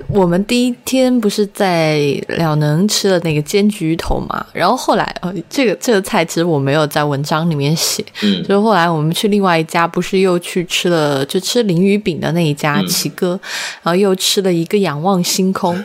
[0.07, 1.99] 我们第一天不是在
[2.29, 13.37] 了能吃了那个煎焗鱼头嘛，然后后来呃这个这个菜其实我没有在文章里面写，嗯，就是后来我们去另外一家不是又去吃了就吃鲮鱼饼的那一家奇哥，
[13.83, 15.77] 然后又吃了一个仰望星空。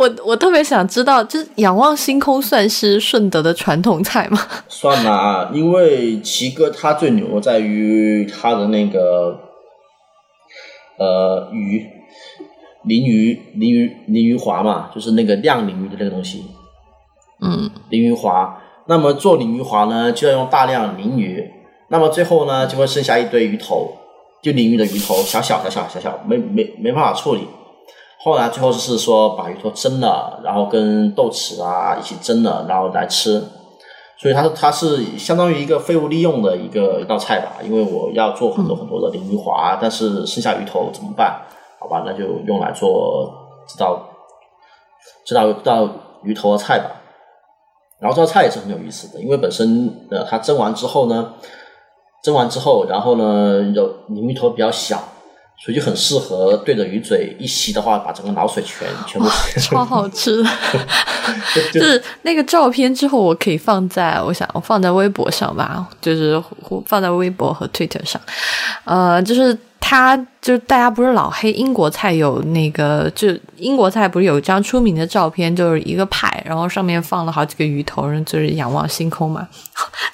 [0.00, 4.38] 我我特别想知道，就是仰望星空算是顺德的传统菜吗？
[4.66, 9.38] 算啦，因为奇哥他最牛在于他的那个
[10.98, 11.86] 呃鱼
[12.86, 16.46] 鲮鱼鲮鱼鲮鱼滑嘛，就是那个晾鲮鱼的那个东西。
[17.42, 18.58] 嗯，鲮鱼滑。
[18.86, 21.44] 那么做鲮鱼滑呢，就要用大量鲮鱼。
[21.88, 23.92] 那么最后呢，就会剩下一堆鱼头，
[24.42, 27.46] 就鲮鱼的鱼头，小小小小小小，没没没办法处理。
[28.22, 33.42] 后来最后是说把鱼头蒸了，然后跟豆豉啊一起蒸了，然后来吃。
[34.18, 37.52] 所以它它是相当于一个废物利用的一个一道菜吧。
[37.64, 41.40] 因为我要做很多很多的鲮鱼滑，但是剩下鱼头怎么办？
[41.78, 43.32] 好吧，那就用来做
[43.66, 43.98] 这道
[45.24, 45.88] 这道这道
[46.22, 46.90] 鱼头的菜吧。
[47.98, 51.32] 然后这道菜也是很有意思的，因为本身呃它蒸完之后呢，
[52.22, 55.02] 蒸完之后，然后呢有鲮鱼头比较小。
[55.62, 59.28] 所以就很适合对着鱼嘴一吸的话，把整个脑水全全部
[59.60, 60.42] 超好吃。
[61.72, 66.42] 就是那个照片之后，我可以放在我想我放在微博上吧，就是
[66.86, 68.20] 放在微博和 Twitter 上。
[68.84, 79.48] 呃，就是他，就是大家不是老黑英国菜有那个，就英国菜不是有一张出名的照片，就是一个派，然后上面放了好几个鱼头，就是仰望星空嘛。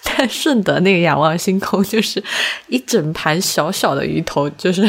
[0.04, 2.22] 但顺德那个仰望星空就是
[2.68, 4.88] 一整盘小小的鱼头，就是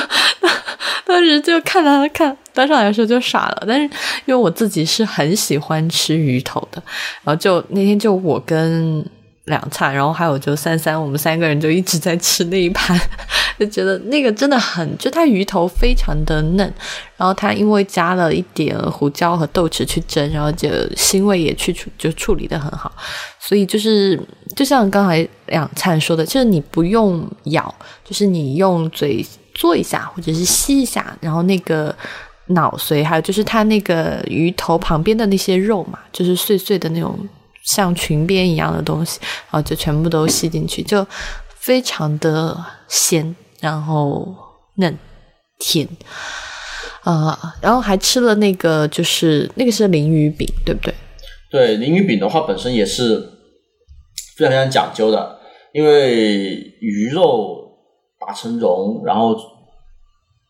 [1.04, 3.64] 当时就看他看端上来的时候就傻了。
[3.66, 3.82] 但是
[4.24, 6.82] 因为我自己是很喜欢吃鱼头的，
[7.22, 9.04] 然后就那天就我跟
[9.44, 12.98] 两灿，然后还有就三三，我们三个人就一直在吃那一盘，
[13.60, 16.72] 就觉得那个真的很，就它鱼头非常的嫩，
[17.18, 22.90] 然后它因为加了一点胡椒和豆豉去蒸，然后就腥味也去处，就处理的很好。
[23.38, 24.18] 所以就是
[24.56, 29.22] 就像刚才两灿说的，就是你不用咬，就是你用嘴
[29.54, 31.94] 嘬一下或者是吸一下，然后那个
[32.46, 37.18] 脑髓还有就是它那个鱼头旁边的那些肉嘛，就是碎碎的那种。
[37.62, 41.06] 像裙边一样的东西，然后就全部都吸进去，就
[41.54, 42.56] 非常的
[42.88, 44.26] 鲜，然后
[44.76, 44.98] 嫩
[45.58, 45.86] 甜，
[47.02, 50.94] 啊，然后还吃了那个，就是那个是鲮鱼饼，对不对？
[51.50, 53.20] 对，鲮鱼饼的话本身也是
[54.36, 55.38] 非常非常讲究的，
[55.72, 57.56] 因为鱼肉
[58.18, 59.34] 打成蓉，然后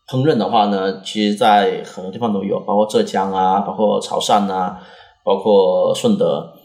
[0.07, 4.79] 烹饪的话呢，其实在很多地方都有，包括浙江啊，包括潮汕啊，
[5.23, 6.57] 包括顺德。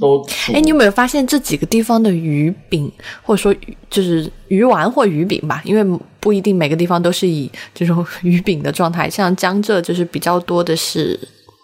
[0.00, 2.90] 都哎，你有没有发现这几个地方的鱼饼，
[3.22, 3.54] 或者说
[3.88, 5.60] 就是鱼丸或鱼饼吧？
[5.64, 9.08] 因为不一定每个地方都是以这种 鱼饼的状态。
[9.08, 11.18] 像江浙就是比较多的是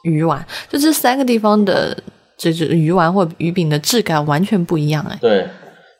[0.04, 1.96] 鱼丸，就这三个地方的
[2.36, 5.18] 这这鱼丸或鱼饼的质感完全不一样哎。
[5.20, 5.46] 对，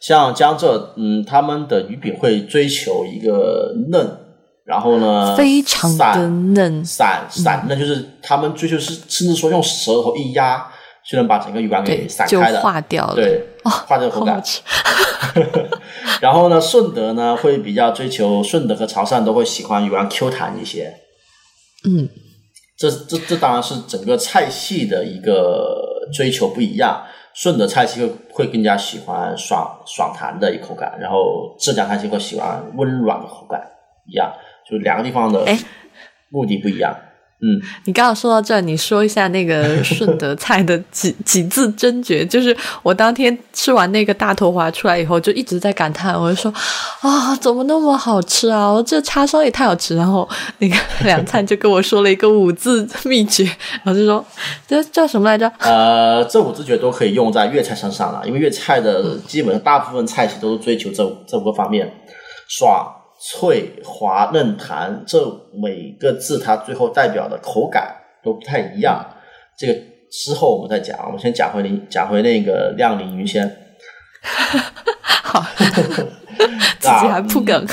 [0.01, 4.11] 像江浙，嗯，他们的鱼饼会追求一个嫩，
[4.65, 10.67] 然后呢，非常的嫩，散散嫩，就是他们追求是甚至说用舌头一压。
[11.09, 13.15] 就能把整个鱼丸给散开的，化掉了。
[13.15, 14.43] 对，化掉口感。
[16.21, 20.95] 然后呢，顺德呢会比较追求，顺德和潮汕都会喜欢鱼丸 Q 弹一些。
[21.85, 22.09] 嗯，
[22.79, 27.03] 这这这当然是整个菜系的一个追求不一样。
[27.35, 33.59] 顺德菜系会会更加喜欢爽爽弹的一口感，然后浙江菜系会喜欢温软的口感，
[34.07, 34.31] 一样，
[34.71, 35.43] 就两个地方的
[36.29, 36.95] 目的不一样。
[37.45, 42.25] 嗯，你刚刚说到这，你说一下那个 顺德菜的几几字真诀。
[42.25, 46.55] 就是我当天吃完那个大头华出来以后，就一直在感叹，我就说
[47.01, 48.69] 啊，怎么那么好吃啊？
[48.73, 49.97] 我这叉烧也太好吃。
[49.97, 50.29] 然后
[50.59, 53.43] 那个 梁灿就跟我说了一个五字秘诀，
[53.83, 54.25] 然后就说
[54.69, 55.51] 这叫什么来着？
[55.59, 61.93] 呃，这五字诀都可以用在粤菜身上了，因为粤菜的基本上大部分菜系都是追求这这五个方面，
[62.49, 63.02] 爽。
[63.25, 69.01] 脆、滑、嫩、弹，这每个字它最后代表的口感都不太一样。
[69.57, 69.75] 这个
[70.11, 73.49] 之后我们再讲，我们先讲回林，讲回那个亮鳞鱼先。
[75.23, 75.41] 好，
[76.81, 77.65] 自己还铺梗。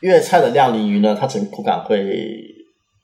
[0.00, 2.44] 粤菜的亮鳞鱼呢，它整个口感会，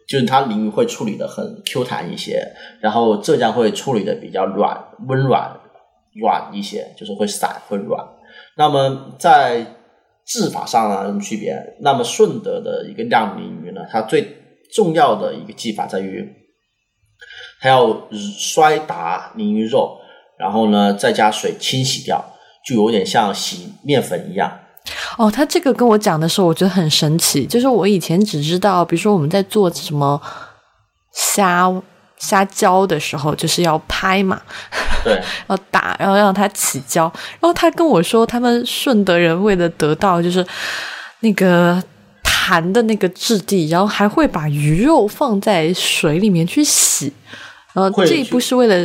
[0.08, 2.44] 就是它鳞鱼会处理的很 Q 弹一些，
[2.80, 5.56] 然后浙江会处理的比较软、温软、
[6.20, 8.04] 软一些，就是会散、会软。
[8.56, 9.64] 那么在
[10.30, 11.52] 制法上呢有什么区别？
[11.80, 14.36] 那么顺德的一个亮鳞鱼呢，它最
[14.72, 16.24] 重要的一个技法在于，
[17.60, 18.08] 它要
[18.38, 19.98] 摔打鲮鱼肉，
[20.38, 22.24] 然后呢再加水清洗掉，
[22.64, 24.60] 就有点像洗面粉一样。
[25.18, 27.44] 哦，他这个跟我讲的时候，我觉得很神奇。
[27.44, 30.22] 就是我以前只知道，比如说我们在做什么
[31.12, 31.82] 虾。
[32.20, 34.40] 虾胶的时候就是要拍嘛，
[35.02, 37.10] 对， 要打，然后让它起胶。
[37.40, 40.46] 然后他跟我说，他们顺德人为了得到就是
[41.20, 41.82] 那个
[42.22, 47.12] 弹的那个质地，然后还会把鱼肉放在水里面去洗。
[47.72, 48.76] 然后这一步是为了，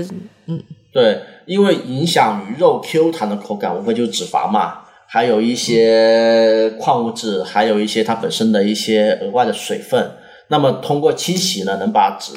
[0.45, 0.63] 嗯，
[0.93, 10.11] 对，因为影响鱼肉 Q 弹的口感，无非就是脂肪嘛，还有一些矿物质，还有一些它本身的一些额外的水分。
[10.47, 12.33] 那么通过清洗呢，能把脂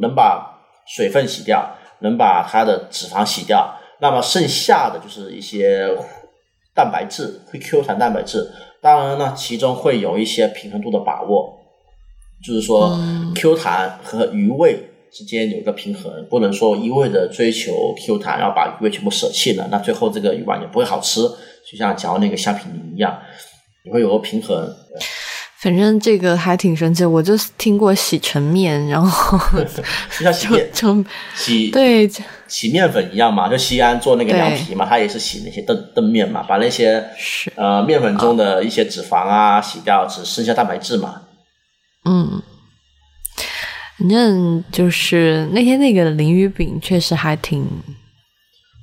[0.00, 5.88] 能把水分洗掉，能把它的脂肪洗掉，那么剩下的就是一些
[6.74, 8.50] 蛋白质，会 Q 弹蛋白质。
[8.82, 11.58] 当然呢，其中会有一些平衡度的把握，
[12.42, 12.98] 就是说
[13.34, 21.20] Q 弹和鱼味之间有一个平衡，不能说一味的追求 Q 弹，然后把鱼味全部舍弃了，那最后这个鱼丸也不会好吃，
[21.70, 23.20] 就像嚼那个橡皮泥一样，
[23.84, 24.74] 你会有个平衡。
[25.62, 29.38] 反正这个还挺神奇，我就听过洗成面，然后
[30.18, 30.70] 就像洗面。
[31.36, 32.10] 洗对
[32.48, 37.04] 洗面粉一样嘛，就西安做那个凉皮嘛，它也是洗那些灯灯面嘛，把那些
[37.56, 41.22] 呃面粉中的一些脂肪啊洗掉，只剩下蛋白质嘛。
[42.06, 42.42] 嗯，
[43.98, 47.68] 反正就是那天那个鲮鱼饼确实还挺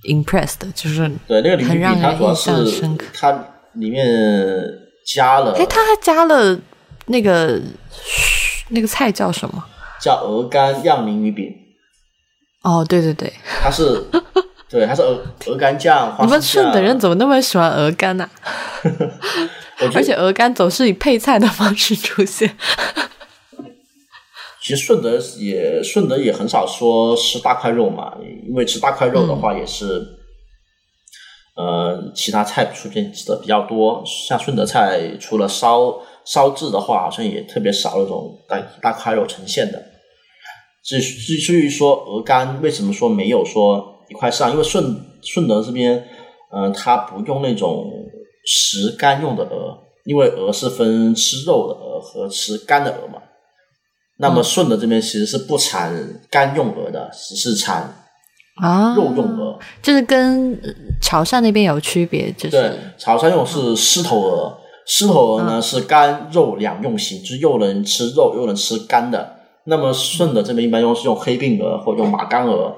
[0.07, 2.51] impressed，就是对那个鲮鱼饼它主要是
[3.13, 3.31] 它
[3.73, 4.05] 里面
[5.13, 6.59] 加了，哎，他还加了。
[7.09, 7.57] 那个
[8.71, 9.63] 那个菜叫什么？
[10.01, 11.49] 叫鹅肝酿鲮鱼饼。
[12.63, 13.31] 哦，对对对，
[13.61, 14.03] 它是，
[14.69, 16.13] 对，它是鹅鹅肝酱。
[16.19, 18.29] 你们顺德人怎么那么喜欢鹅肝呢？
[19.95, 22.57] 而且鹅肝总是以配菜的方式出现。
[24.61, 28.11] 其实顺德也顺德也很少说吃大块肉嘛，
[28.45, 30.05] 因为吃大块肉的话也是，
[31.57, 34.03] 呃，其他菜出现的比较多。
[34.05, 35.99] 像顺德菜除了烧。
[36.29, 39.81] 烧制的话，好像也特别少那种大大块肉呈现的。
[40.83, 44.51] 至至至于说鹅肝，为什么说没有说一块上？
[44.51, 44.93] 因为顺
[45.23, 46.05] 顺德这边，
[46.51, 47.89] 嗯，它不用那种
[48.45, 53.21] 食肝用的鹅，因为鹅是分吃肉的鹅和吃肝的鹅嘛。
[54.17, 57.96] 那么顺德这边其实是不产肝用鹅的，只是产
[58.57, 60.59] 啊肉用鹅，就是跟
[61.01, 64.57] 潮汕那边有区别，就是对，潮汕用是狮头鹅。
[64.85, 69.35] 狮头鹅呢是肝肉两用型，就是又能吃肉又能吃肝的。
[69.65, 72.73] 那么顺德这边一般用是用黑鬓鹅或用马肝鹅，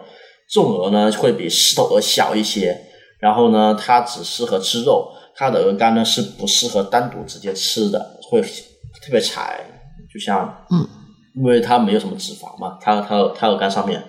[0.49, 2.75] 这种鹅呢会比狮头鹅小一些。
[3.19, 9.59] 然后呢，它只适合吃肉，它的鹅肝呢是不适合单独直接吃的，会特别柴。
[10.11, 10.88] 就像嗯，
[11.36, 14.03] 因为它没有什么脂肪嘛，它它它鹅肝上面，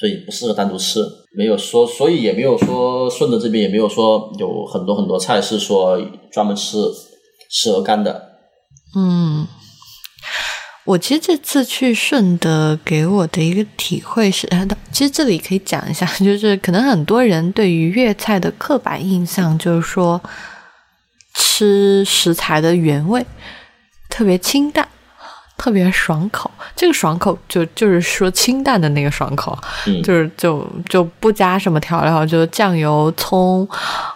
[0.00, 1.04] 所以不适合单独吃。
[1.36, 6.00] 没有说，所以也没有说顺德这边也没有说有很多很多菜是说
[6.32, 6.78] 专门吃。
[7.52, 8.38] 吃鹅肝的，
[8.94, 9.44] 嗯，
[10.84, 14.48] 我其实这次去顺德给我的一个体会是，
[14.92, 20.22] 其实这里可以讲一下， 就是可能很多人对于粤菜的刻板印象就是说
[21.34, 23.26] 吃食材的原味，
[24.08, 24.88] 特别清淡，
[25.60, 26.50] 特别爽口。
[26.74, 29.58] 这个爽口就就是说清淡的那个爽口，
[30.02, 33.68] 就是就就不加什么调料，就酱油、葱、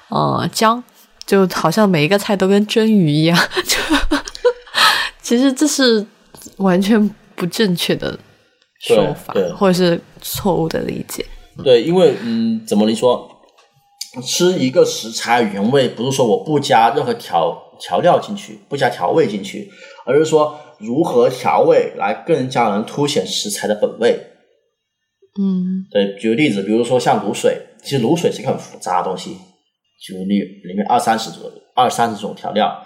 [0.09, 0.83] 呃姜。
[1.27, 3.79] 就好像每一个菜都跟蒸鱼一样， 就
[5.23, 6.07] 其实这是
[6.59, 8.19] 完全不正确的
[8.79, 11.25] 说法，或者是错误的理解。
[11.65, 13.27] 对，因为嗯，怎么你说，
[14.23, 19.71] 吃一个食材原味，不是说我不加任何调调料进去，不加调味进去，
[20.05, 24.19] 而是说如何调味来更加能凸显食材的本味。
[25.39, 29.37] 嗯对，举个例子，比如说像卤水，其实卤水是一个很复杂的东西，
[30.07, 32.81] 就里里面二三十种二三十种调料，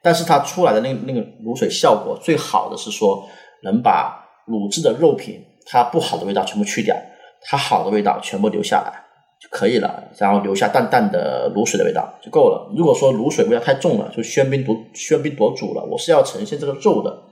[0.00, 3.28] 但是它出来的那个那个卤水效果最好的是说
[3.64, 6.96] 能把卤制的肉品它不好的味道全部去掉，
[7.42, 9.04] 它好的味道全部留下来
[9.40, 12.72] 就可以了，然后留下淡淡的卤水的味道就够了。
[12.76, 17.24] 如果说卤水味道太重了，就喧宾夺喧宾夺主了，我是要呈现这个肉的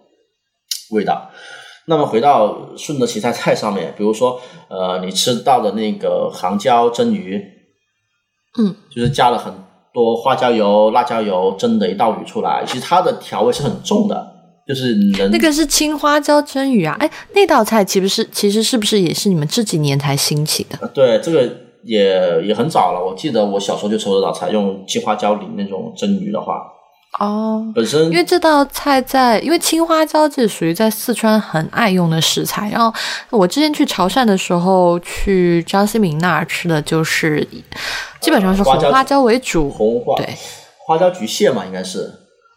[0.91, 1.31] 味道。
[1.89, 7.41] 那么回到顺德芹菜菜上面，比如说，呃，你吃到的那个杭椒蒸鱼，
[8.59, 9.55] 嗯，就是加了很
[9.95, 14.35] 多花椒油、辣椒油蒸的一道鱼出来，其实它的调味是很重的，
[14.67, 20.89] 就是能那个是青花椒蒸鱼啊，哎，那道菜岂不是其实是不是也是你们这几年才兴起的？
[20.89, 21.49] 对这个
[21.85, 23.01] 也也很早了。
[23.01, 26.65] 我记得我小时候就吃过这道菜，用青花椒淋那种蒸鱼的话，
[27.19, 32.69] 哦，本身因为这道菜在，因为青花椒这属于在四川很爱用的食材。
[32.71, 32.93] 然后
[33.31, 37.47] 我之前去潮汕的时候，去张新明那儿吃的就是
[38.21, 40.29] 基本上是红花椒为主，红花对
[40.87, 42.13] 花椒焗蟹嘛，应该是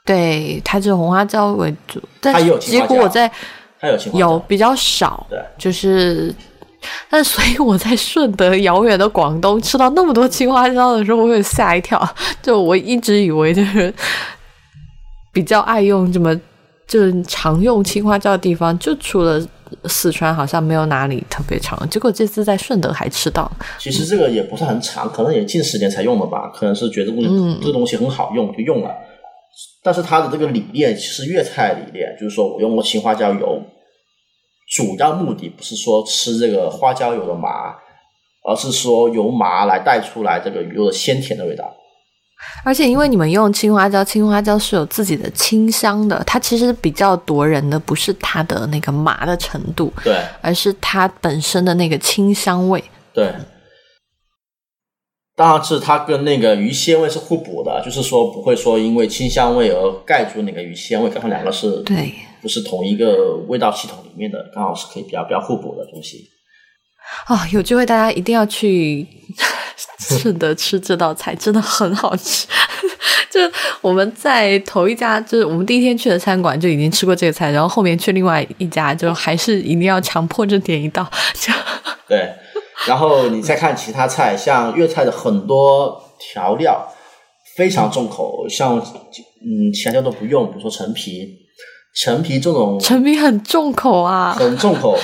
[0.05, 3.31] 对，它是红花椒为主，但结果我在
[3.79, 6.33] 它有青有比较少，对就是。
[7.09, 12.01] 但所以我在顺德遥远的广东吃到那么多青花椒的时候，我有吓一跳。
[12.41, 13.93] 就我一直以为就是
[15.31, 16.35] 比较爱用这么
[16.87, 19.39] 就是常用青花椒的地方，就除了
[19.85, 21.89] 四川，好像没有哪里特别常用。
[21.89, 26.51] 结果这次在顺德还吃到，其实这个也不是很长，可能也近十年才用的吧。
[26.53, 28.91] 可能是觉得这个东西、这个东西很好用就用了，
[29.83, 33.61] 但是它的这个理念其实粤菜理念，就是说我用过青花椒油，
[34.75, 37.75] 主要目的不是说吃这个花椒油的麻，
[38.43, 41.71] 而是说由麻来带出来这个鱼肉的鲜甜的味道。
[42.63, 52.83] 而且因为你们用青花椒，青花椒是有自己的清香的，它其实比较夺人的不是它的那个麻的程度，对而是它本身的那个清香味。
[53.13, 53.33] 对，
[55.35, 66.29] 当然是它跟那个鱼鲜味是互补的，就是说不会说因为清香味而盖住那个鱼鲜味，刚好两个是对，不是同一个味道系统里面的，刚好是可以比较比较互补的东西。
[67.25, 69.07] 啊、有机会大家一定要去
[69.99, 72.47] 顺德吃这道菜，真的很好吃。
[73.29, 73.39] 就
[73.81, 81.05] 我们在头一家，就是我们第一天去的餐馆就已经吃过这个菜，然后后面去另外一家，就还是一定要强迫着点一道。
[81.35, 81.53] 就
[82.07, 82.33] 对，
[82.87, 86.87] 然后你再看其他菜，像粤菜的很多调料
[87.55, 91.27] 非常重口，像嗯其他料都不用，比如说陈皮，
[92.01, 94.97] 陈皮这种陈皮很重口啊，很重口。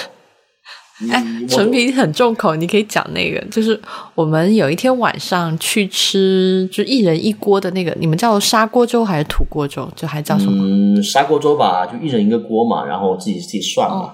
[1.12, 3.80] 哎陈皮很重口，你可以讲那个，就是
[4.14, 9.91] 我们有一天晚上去吃，就一人一锅的那个，你们叫砂锅粥还是土锅粥？
[9.96, 10.64] 就还叫什么？
[10.64, 13.96] 嗯砂锅粥吧，就一人一个锅嘛，然后自己自己涮嘛。
[13.98, 14.12] 哦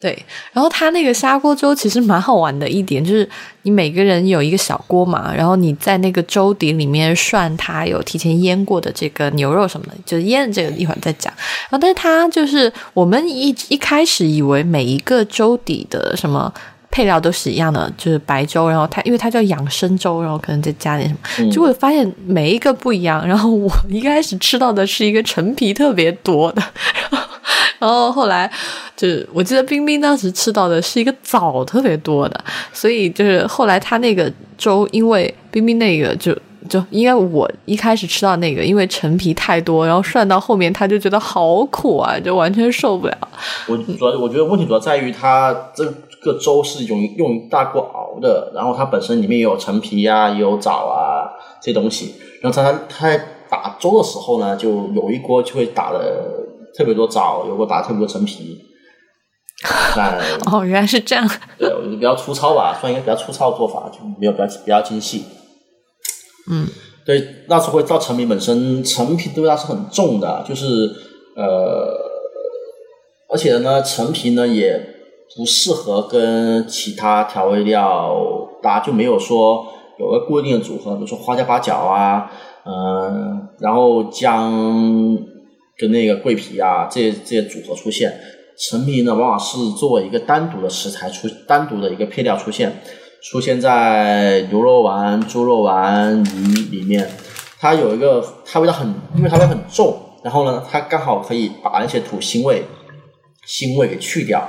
[0.00, 0.16] 对，
[0.52, 3.28] 然后它那个砂锅粥其实蛮好玩的一点，就是
[3.62, 11.32] 你每个人有一个小锅嘛，然后你在那个粥底里面涮它有提前腌过的这个牛肉什么的，就是腌这个一会儿再讲。
[11.68, 16.52] 然后，但是它就是我们一一开始以为每一个粥底的什么。
[16.90, 23.24] 配料都是一样的，就是白粥，然后它因为它叫养生粥，然后可能再加点什么，嗯结果发现每一个不一样。
[23.28, 26.62] 然后我一开始吃到的是一个陈皮特别多的，
[27.10, 27.27] 然后
[27.78, 28.50] 然后后来
[28.96, 36.36] 就是我记得冰冰当时吃到的是一个枣特别多的，所以就是后来他那个粥，因为冰冰那个就。
[36.68, 43.16] 就应该我一开始吃到那个，因为陈皮太多，然后涮到后面他就觉得好苦啊，就完全受不了。
[43.66, 45.82] 我主要我觉得问题主要在于它这
[46.20, 51.30] 个粥是用用大锅熬的，然后它本身里面也有陈皮呀、也有枣啊
[51.62, 53.16] 这些东西，然后它它
[53.48, 58.64] 打粥的时候呢，就有一锅就会打的特别多枣，有一锅打特别多陈皮。
[59.96, 60.16] 但
[60.52, 61.28] 哦，原来是这样。
[61.58, 65.24] 对，我觉得比较粗糙吧，算一个比较粗糙的做法，就没有比较比较精细。
[66.48, 66.68] 嗯，
[67.04, 70.64] 对，那是会造陈皮本身，陈皮的味道是很重的，就是
[71.34, 71.92] 呃，
[73.28, 74.78] 而且呢，陈皮呢也
[75.36, 78.14] 不适合跟其他调味料
[78.62, 79.66] 搭，就没有说
[79.98, 82.30] 有个固定的组合，比如说花椒八角啊，
[82.64, 85.18] 嗯、然后姜
[85.78, 88.18] 跟那个桂皮啊这些这些组合出现。
[88.58, 92.82] 陈皮呢，往往是作为一个单独的食材出，单独的一个配料出现，
[93.22, 97.08] 出现在牛肉丸、猪肉丸、鱼里面。
[97.60, 102.64] 它有一个，它味道很，因为它味很重，然后呢，它刚好可以把那些土腥味、
[103.46, 104.48] 腥味给去掉，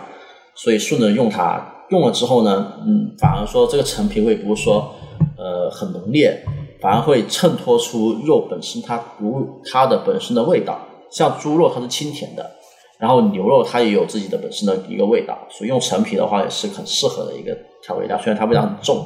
[0.55, 4.95] 所以顺着用它用了之后呢，嗯，反而说这个陈皮味不是说
[5.37, 6.43] 呃很浓烈，
[6.81, 10.79] 反而会衬托出肉本身它独它的本身的味道。
[11.11, 12.51] 像猪肉它是清甜的，
[12.99, 19.05] 然后牛肉它也有自己的本身的一个味道，所以用陈皮的话也是很适合的一个调味料，虽然它味道很重。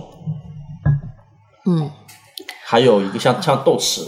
[1.66, 1.90] 嗯，
[2.66, 4.02] 还有一个像像豆豉，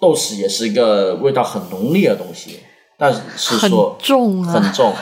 [0.00, 2.60] 豆豉也是一个味道很浓烈的东西，
[2.96, 3.20] 但是
[3.58, 4.92] 说很重啊，很重。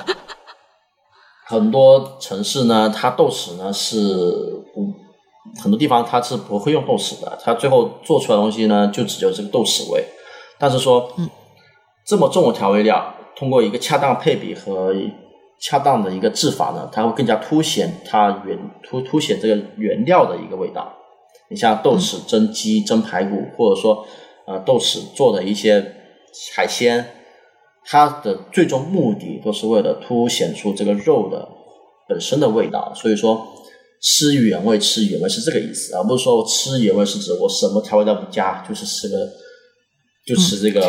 [1.46, 3.96] 很多城市呢，它豆豉呢是
[4.74, 4.92] 不
[5.62, 10.04] 很多地方它是不会用豆豉的，它最后做出来的东西呢就只有这个豆豉味。
[10.58, 11.28] 但是说，嗯，
[12.08, 14.94] 这么重的调味料，通过一个恰当配比和
[15.60, 20.96] 恰当的一个制法呢，它会更加凸显它原凸凸显这个原料的一个味道。
[21.50, 24.06] 你像豆豉蒸鸡、蒸排骨，或者说
[24.46, 25.94] 呃豆豉做的一些
[26.54, 27.06] 海鲜。
[27.90, 31.48] 它的最终目的都是为了凸显出这个肉的
[32.06, 33.46] 本身的味道，所以说
[34.02, 39.16] 吃原味，吃原味是这个意思，而不是说吃原味是指我什么调味料不加，就是吃个
[40.26, 40.86] 就吃这个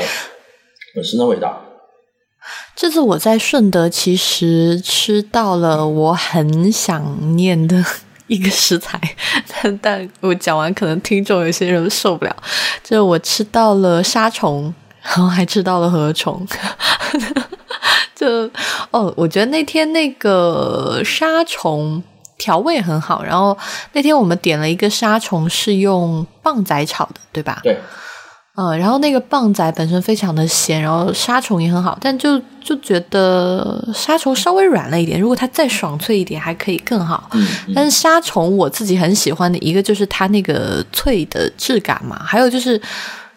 [0.96, 1.62] 本身的味道。
[2.76, 7.84] 这次我在顺德其实吃到了我很想念的
[8.28, 9.00] 一个食材，
[9.62, 12.36] 但但我讲完可能听众有些人受不了，
[12.84, 14.74] 就是我吃到了沙虫。
[15.02, 16.46] 然后还吃到了河虫，
[18.14, 18.28] 就
[18.92, 22.04] 哦，我觉得那天那个沙虫
[22.38, 23.24] 调味很好。
[23.24, 23.58] 然后
[23.94, 27.62] 那天我们点了一个沙虫是用棒仔炒的，对吧？
[27.64, 27.80] 对。
[28.60, 37.30] 嗯，然后那个棒仔本身非常的咸，然后沙虫也很好，但就就觉得沙虫稍微软了一点，如果它再爽脆一点还可以更好。
[37.32, 37.48] 嗯。
[37.74, 42.82] 但是沙虫我自己很喜欢的一个就是它那个脆的质感嘛，还有就是。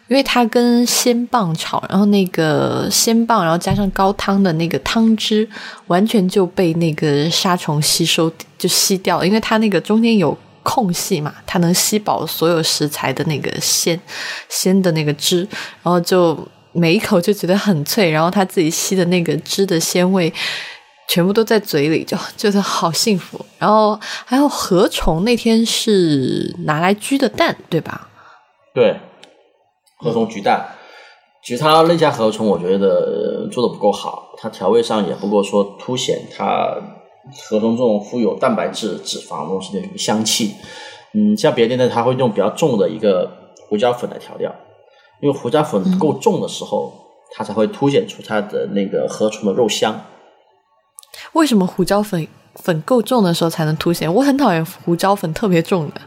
[0.09, 5.49] 因为它跟鲜棒炒，然后那个鲜棒，然后加上高汤的那个汤汁，
[5.87, 9.27] 完全就被那个沙虫吸收就吸掉了。
[9.27, 14.01] 因为它那个中间有空隙嘛，它能吸饱所有食材的那个鲜
[14.49, 15.47] 鲜的那个汁，
[15.83, 16.37] 然后就
[16.73, 20.33] 每一口就觉得很脆，然后它自己吸的那个汁的鲜味
[21.09, 23.45] 全部都在嘴里，就觉得好幸福。
[23.59, 28.09] 然后还有河虫，那天是拿来焗的蛋，对吧？
[28.75, 28.97] 对。
[29.99, 30.67] 河虫焗蛋，
[31.45, 36.75] 其实它那家河虫我觉得做的不够好，它调味上也不够说凸显它
[37.49, 40.55] 河虫这种富有蛋白质、脂肪东西的一个香气。
[41.15, 43.31] 嗯，像别的店呢，它会用比较重的一个
[43.69, 44.55] 胡椒粉来调料，
[45.21, 46.93] 因为胡椒粉够重的时候，
[47.33, 50.01] 它才会凸显出它的那个河虫的肉香。
[51.33, 54.13] 为什么胡椒粉粉够重的时候才能凸显？
[54.13, 56.01] 我很讨厌胡椒粉特别重的。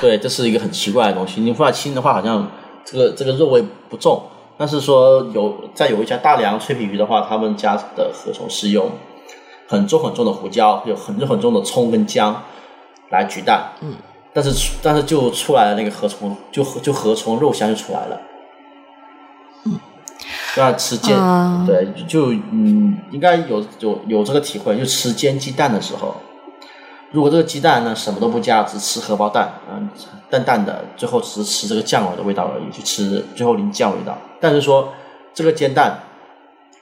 [0.00, 1.40] 对，这是一个很奇怪的东西。
[1.40, 2.48] 你放轻的话，好像。
[2.88, 4.22] 这个这个肉味不重，
[4.56, 8.88] 但是说有在有一家大良脆皮鱼的话，他们家的河虫是用
[9.66, 12.42] 很重很重的胡椒，有很重很重的葱跟姜
[13.10, 13.94] 来焗蛋，嗯，
[14.32, 18.20] 但是但是就出来了那个河虫，就就河虫肉香就出来了，
[19.64, 19.78] 嗯，
[20.56, 21.16] 那吃煎
[21.66, 26.14] 对就嗯应该有有有这个体会，就吃煎鸡蛋的时候。
[27.12, 29.88] 如果这个鸡蛋呢什么都不加，只吃荷包蛋，嗯，
[30.28, 34.18] 淡淡的，最后只是吃这个酱油的味道而已，就吃最后淋酱味道。
[34.40, 34.92] 但是说
[35.32, 36.00] 这个煎蛋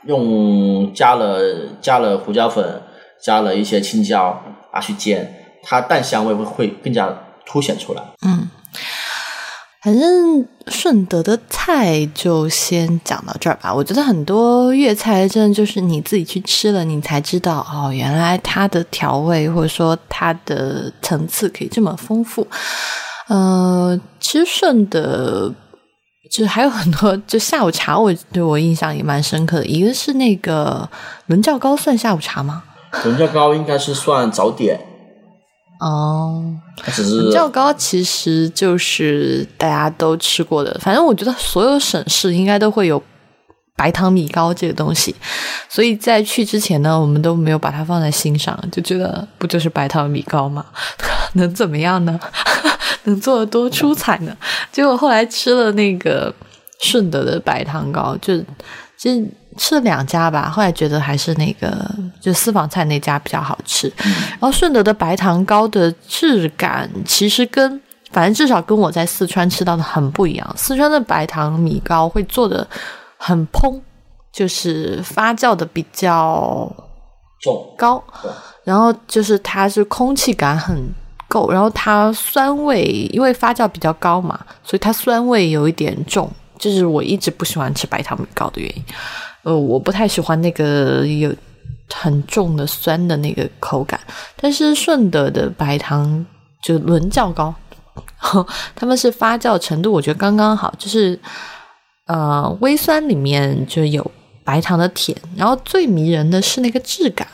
[0.07, 1.41] 用加了
[1.81, 2.83] 加了胡椒粉，
[3.23, 7.13] 加了一些青椒啊去煎，它蛋香味会会更加
[7.47, 8.03] 凸显出来。
[8.27, 8.49] 嗯。
[9.83, 13.75] 反正顺德的菜就先讲到这儿吧。
[13.75, 22.47] 我觉得很多粤菜真的就是你自己去吃了，你才知道哦，原来它的调味或者说它的层次可以这么丰富。
[23.29, 25.53] 呃，其实顺德
[26.31, 29.67] 就还有很多，就下午茶，我对我印象也蛮深刻的。
[29.67, 30.89] 一个是那个
[31.27, 32.63] 伦教糕，算下午茶吗？
[33.05, 34.79] 伦教糕应该是算早点。
[35.81, 36.43] 哦，
[36.93, 40.77] 只是较高，其实就是大家都吃过的。
[40.81, 43.03] 反正我觉得所有省市应该都会有
[43.77, 45.15] 白糖米糕这个东西，
[45.69, 50.65] 所以在去之前呢，我们都没有把它放在心上，就觉得不就是白糖米糕吗？
[51.35, 52.19] 能怎么样呢？
[53.05, 54.37] 能做的多出彩呢？
[54.71, 56.35] 结果后来吃了那个
[56.81, 58.39] 顺德的白糖糕，就
[58.99, 59.11] 就。
[59.57, 61.89] 吃了两家吧，后来觉得还是那个
[62.21, 63.87] 就私房菜那家比较好吃。
[63.99, 67.81] 然后顺德的白糖糕的质感其实跟
[68.11, 70.55] 反正至少跟我在四川吃到的很不一样。
[70.59, 72.67] 四川的白糖米糕会做的
[73.17, 73.81] 很蓬，
[74.33, 76.69] 就是发酵的比较
[77.41, 78.03] 重高，
[78.65, 80.93] 然后就是它是空气感很
[81.35, 88.85] 够，然后它酸味因为发酵比较高嘛，所以它酸味有一点重，这是我一直不喜欢吃白糖米糕的原因。
[89.43, 91.35] 呃，我不太喜欢那个有
[91.93, 93.99] 很重的酸的那个口感。
[94.37, 96.25] 但是顺德的白糖
[96.63, 97.55] 就轮较高，
[98.75, 101.19] 他们是发酵程度我觉得刚刚好，就是
[102.07, 104.11] 呃微酸里面就有
[104.45, 107.27] 白糖的甜，然后最迷人的是那个质感，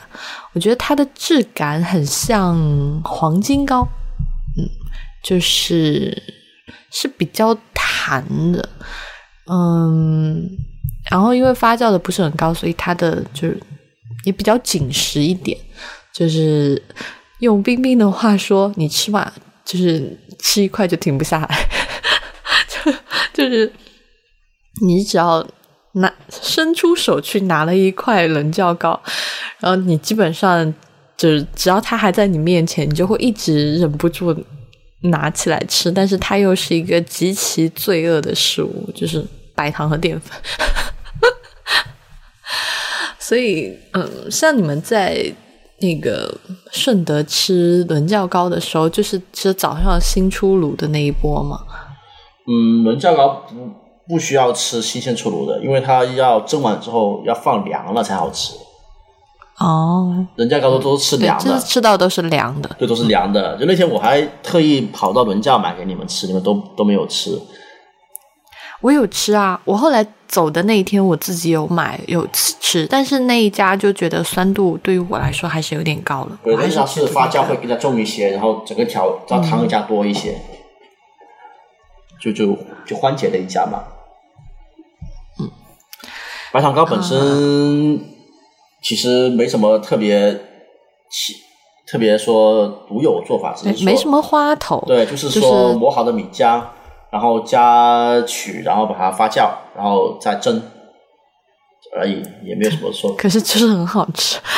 [0.53, 2.57] 我觉得它的质感很像
[3.03, 3.87] 黄金糕，
[4.57, 4.63] 嗯，
[5.21, 6.17] 就是
[6.91, 8.69] 是比较弹的，
[9.51, 10.49] 嗯，
[11.09, 13.61] 然后因为发酵的不是很高，所以它的就是
[14.23, 15.57] 也比较紧实一点，
[16.13, 16.81] 就是
[17.39, 19.31] 用冰冰的话说，你吃嘛，
[19.65, 21.69] 就是吃一块就停不下来，
[22.69, 22.91] 就
[23.33, 23.71] 就是
[24.85, 25.45] 你只要
[25.93, 28.99] 拿伸出手去拿了一块棱角糕，
[29.59, 30.73] 然后你基本上
[31.17, 34.35] 就是只要它还在你面前，你就会一直忍不住
[35.01, 40.39] 拿起来吃，但是它又是一个极其罪恶的食物，就是白糖和淀粉。
[43.19, 45.33] 所以，嗯，像你们在
[45.79, 46.33] 那个
[46.71, 51.59] 顺德吃轮教糕的时候，就是吃早上新出炉的那一波吗？
[52.47, 53.55] 嗯，轮教糕不
[54.11, 58.53] 不需要吃新鲜出炉的，因为它要蒸完之后要放凉了才好吃。
[59.57, 62.69] 哦，人家高头都是吃，凉的就是，吃到都是凉的。
[62.77, 63.57] 对，都是凉的。
[63.57, 67.39] 就那天我还特意跑到伦教买给你们吃，你们都都没有吃。
[68.81, 76.37] 我有吃啊，我后来走的那一天，我自己有买有吃，但是那一家就觉得酸度对于我来说还是有点高了。
[76.43, 80.35] 对，我还是发酵会更加重一些，然后整个调，然后糖加多一些，
[82.19, 83.81] 就就就欢姐的一家嘛。
[86.51, 87.99] 嗯，白糖糕本身
[88.81, 90.33] 其实没什么特别
[91.09, 91.35] 起，
[91.87, 94.83] 特别说独有做法，只是说没没什么花头。
[94.87, 96.61] 对，就是就是说磨好的米浆，
[97.09, 100.61] 然后加曲，然后把它发酵，然后再蒸
[101.95, 103.13] 而已，也没有什么说。
[103.17, 104.39] 可是就是很好吃。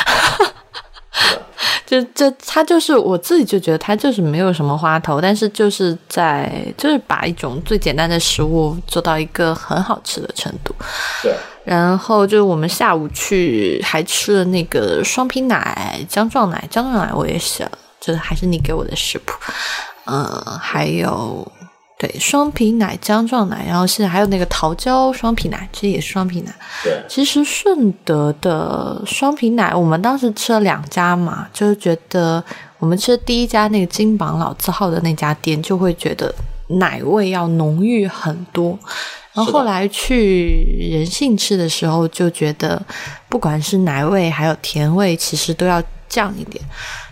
[1.86, 10.74] 就这，它就是我自己就觉得它就是没有什么花头，但是就是在就是把一种最简单的食物做到一个很好吃的程度。
[11.22, 11.34] 对，
[11.64, 19.32] 然后就是我们下午去还吃了那个双皮奶、姜撞奶，姜撞奶我也写了，就是还是你给我的食谱。
[20.06, 20.24] 嗯，
[20.60, 21.50] 还有
[21.98, 26.54] 对双皮奶、姜撞奶，然后现在还有那个桃胶双皮奶，其实也是双皮奶。
[26.82, 32.44] 对，其实顺德的双皮奶，我们当时吃了两家嘛，就是觉得
[32.78, 36.34] 我们吃的第一家那个金榜老字号的那家店，就会觉得
[36.66, 38.78] 奶味要浓郁很多。
[39.34, 42.80] 然后后来去人性吃的时候，就觉得
[43.28, 46.64] 不管是奶味还有甜味，其实都要降一点。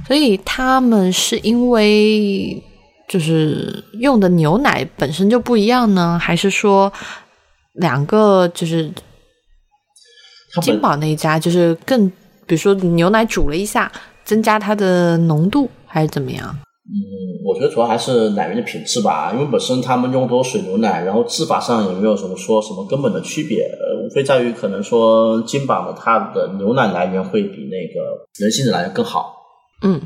[0.07, 2.63] 所以他们是因为
[3.09, 6.93] 就是用的牛奶本身就不一样呢，还是说
[7.75, 8.91] 两个就是
[10.61, 12.09] 金宝那一家就是更，
[12.47, 13.91] 比如说牛奶煮了一下，
[14.25, 16.57] 增加它的浓度，还是怎么样？
[16.95, 29.35] 嗯，我觉得主要还是奶源的品质吧，因为本身他们用都是水牛奶，然后制法上也没有什么说什么根本的区别，呃，无非在于可能说金榜的它的牛奶来源会比那个人性的来源更好。
[29.81, 29.99] 嗯，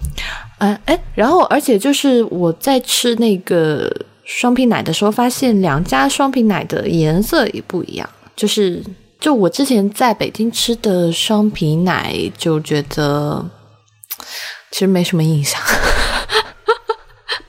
[0.58, 8.80] 哎哎，然后而且就是我在吃那个双皮奶的时候，发现两家双皮奶的颜色也不一样，就是
[9.18, 13.44] 就我之前在北京吃的双皮奶，就觉得
[14.70, 15.60] 其实没什么印象。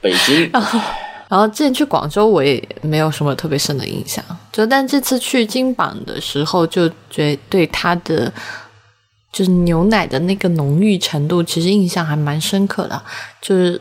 [0.00, 0.50] 北京，
[1.28, 4.24] 然后之前去广州，我也没有什么特别深的印象。
[4.52, 8.32] 就但这次去金榜的时候，就觉得对它的
[9.32, 13.02] 就是牛奶的那个浓郁程度，其实印象还蛮深刻的。
[13.42, 13.80] 就是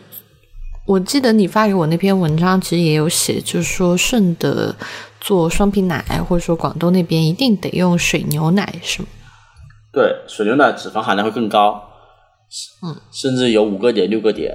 [0.85, 4.75] 我记得你发给我那篇文章，其实也有写，就是说顺德
[5.21, 9.07] 做双皮奶，或者说广东那边一定得用水牛奶，是吗？
[9.93, 11.81] 对，水牛奶脂肪含量会更高，
[12.83, 14.53] 嗯，甚至有五个点、六个点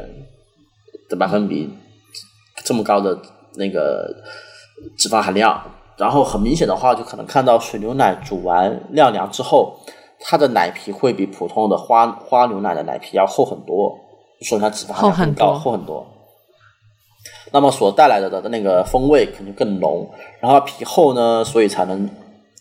[1.12, 1.70] 的百分比，
[2.64, 3.16] 这么高的
[3.56, 4.08] 那个
[4.96, 5.62] 脂肪含量。
[5.98, 9.76] 然后很明显的话，就可能看到水牛奶煮完晾凉之后，
[10.18, 13.94] 它的奶皮会比普通的花花牛奶的奶皮要厚很多，
[14.40, 16.06] 说明它脂肪含量很高，厚厚很多。
[17.52, 20.10] 那么所带来的的那个风味肯定更浓，
[20.40, 22.08] 然后皮厚呢，所以才能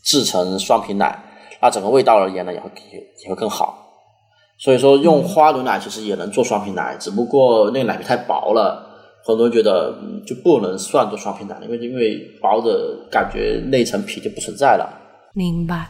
[0.03, 1.23] 制成双皮奶。
[1.61, 3.90] 那整个味道而言呢，也会也也会更好。
[4.63, 8.85] 所以说，用花牛奶其实也能做双皮奶，只不过那个奶皮太薄了，
[9.25, 14.87] 很多人觉得嗯就不能算做双皮奶，因为因为薄的感觉那层皮就不存在了。
[15.33, 15.89] 明白。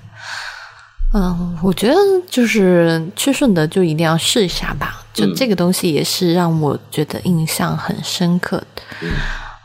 [1.13, 1.95] 嗯，我觉得
[2.29, 5.03] 就是去顺德就一定要试一下吧。
[5.13, 8.81] 就嗯这个东西也是让我觉得印象很深刻的。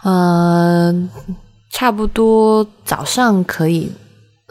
[0.02, 1.08] 嗯、
[1.70, 3.92] 差不多早上可以，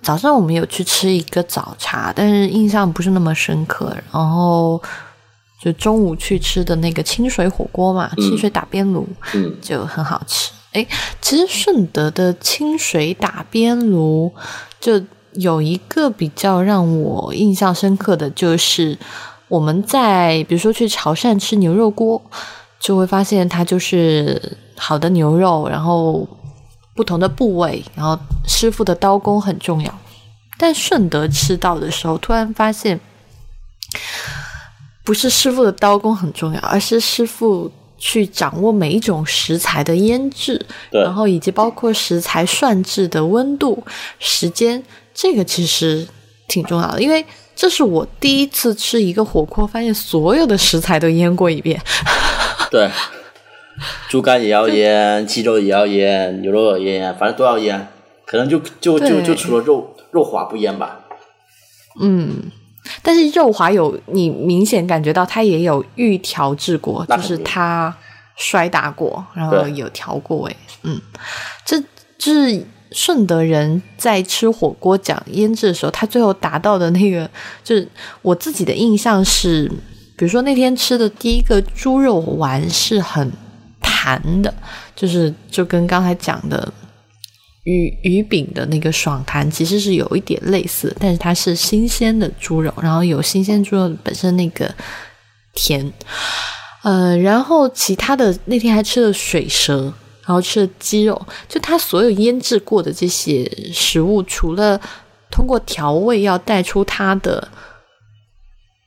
[0.06, 3.92] 早上我们有去吃一个早茶，但是印象不是那么深刻。
[4.12, 4.80] 然后
[5.60, 10.52] 就中午去吃的那个清水火锅嘛，清水打边炉，嗯就很好吃。
[10.74, 10.86] 哎，
[11.20, 14.32] 其实顺德的清水打边炉
[14.80, 15.02] 就
[15.34, 18.96] 有一个比较让我印象深刻的就是
[19.48, 22.22] 我们在比如说去潮汕吃牛肉锅，
[22.80, 26.28] 就会发现它就是好的牛肉，然后
[26.96, 28.18] 不同的部位，然后
[28.48, 30.00] 师傅的刀工很重要。
[30.58, 33.00] 但顺德吃到的时候，突然发现
[35.04, 43.84] 不是师傅的刀工很重要，而是师傅去掌握每一种食材的腌制，然后以及包括食材涮制的温度、
[44.18, 44.82] 时间，
[45.14, 46.08] 这个其实
[46.48, 47.26] 挺重要的，因为
[47.56, 51.82] 这是我第一次吃一个火锅，发现所有的食材都腌过一遍。
[52.72, 52.90] 对，
[54.10, 57.88] 猪肝也要腌，鸡肉也要腌，牛肉也要腌，反正都要腌。
[58.26, 61.00] 可能就就就对就除了肉肉滑不腌吧。
[62.02, 62.52] 嗯，
[63.04, 67.96] 但是肉滑有你明显感觉到它也有预调制过，就是它
[68.36, 70.56] 摔打过，然后有调过味。
[70.82, 71.00] 嗯，
[71.64, 71.80] 这
[72.18, 77.30] 就是顺德人在吃火锅讲腌制的时候，他最后达到的那个，
[77.64, 77.88] 就是
[78.24, 79.72] 我自己的印象是，
[80.18, 83.32] 比如说那天吃的第一个猪肉丸是很
[84.06, 84.54] 弹的，
[84.96, 86.72] 就是就跟刚才讲的。
[87.64, 94.72] 鱼鱼饼的那个爽弹其实是有一点类似，但是它是新鲜的猪肉，然后有新鲜猪肉本身那个
[95.56, 95.92] 甜，
[96.84, 99.92] 呃，然后其他的那天还吃了水蛇，
[100.28, 104.80] 然后吃了鸡肉，就它所有腌制过的这些食物，除了
[105.32, 107.48] 通过调味要带出它的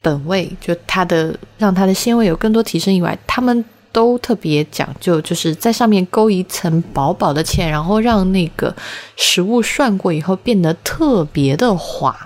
[0.01, 3.65] 本味，就它的让它的鲜味有更多提升以外，他们
[3.99, 8.73] 都特别讲究，就是在上面勾一层薄薄的芡，然后让那个
[9.17, 12.17] 食物涮过以后变得特别的滑。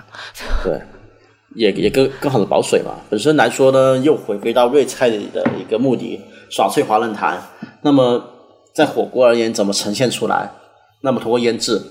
[0.63, 0.79] 对，
[1.55, 2.91] 也也更更好的保水嘛。
[3.09, 6.21] 本身来说呢，又回归到粤菜的一个目的，
[6.51, 7.41] 爽脆滑嫩弹。
[7.81, 8.23] 那么
[8.71, 10.51] 在火锅而言，怎么呈现出来？
[11.01, 11.81] 那么通过腌制，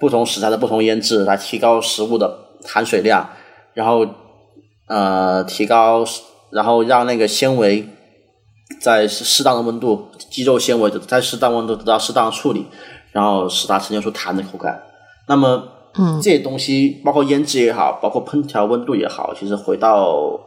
[0.00, 3.28] 不同食材的不同腌制来提高食物的含水量，
[3.74, 4.06] 然后
[4.88, 6.02] 呃提高，
[6.50, 7.86] 然后让那个纤维
[8.80, 12.66] 在适当的温度，肌肉纤维在适当温度得到适当的处理，
[13.12, 14.82] 然后使它呈现出弹的口感。
[15.28, 15.62] 那么
[15.98, 20.38] 嗯这些东西包括腌制也好，包括烹调温度也好，其实回到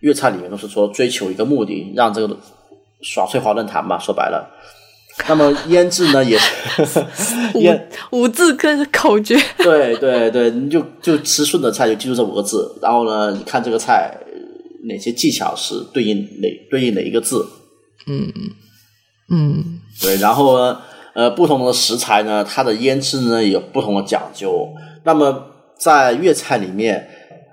[0.00, 2.36] 粤菜里面都是说追求一个目的，让这个
[3.02, 3.98] 耍翠花嫩弹嘛。
[3.98, 4.48] 说白了，
[5.28, 7.04] 那么腌制呢也是
[7.60, 14.29] 腌，五字跟口诀，对对对，你就就吃顺德菜就记住这五个字，然后呢，你看这个菜呃
[14.90, 17.46] 哪些技巧是对应哪对应哪一个字，
[18.06, 18.32] 嗯
[19.30, 20.80] 嗯对，然后呢，
[21.14, 24.68] 呃，不同的食材呢，它的腌制呢也有不同的讲究。
[25.04, 25.46] 那么
[25.78, 27.08] 在粤菜里面，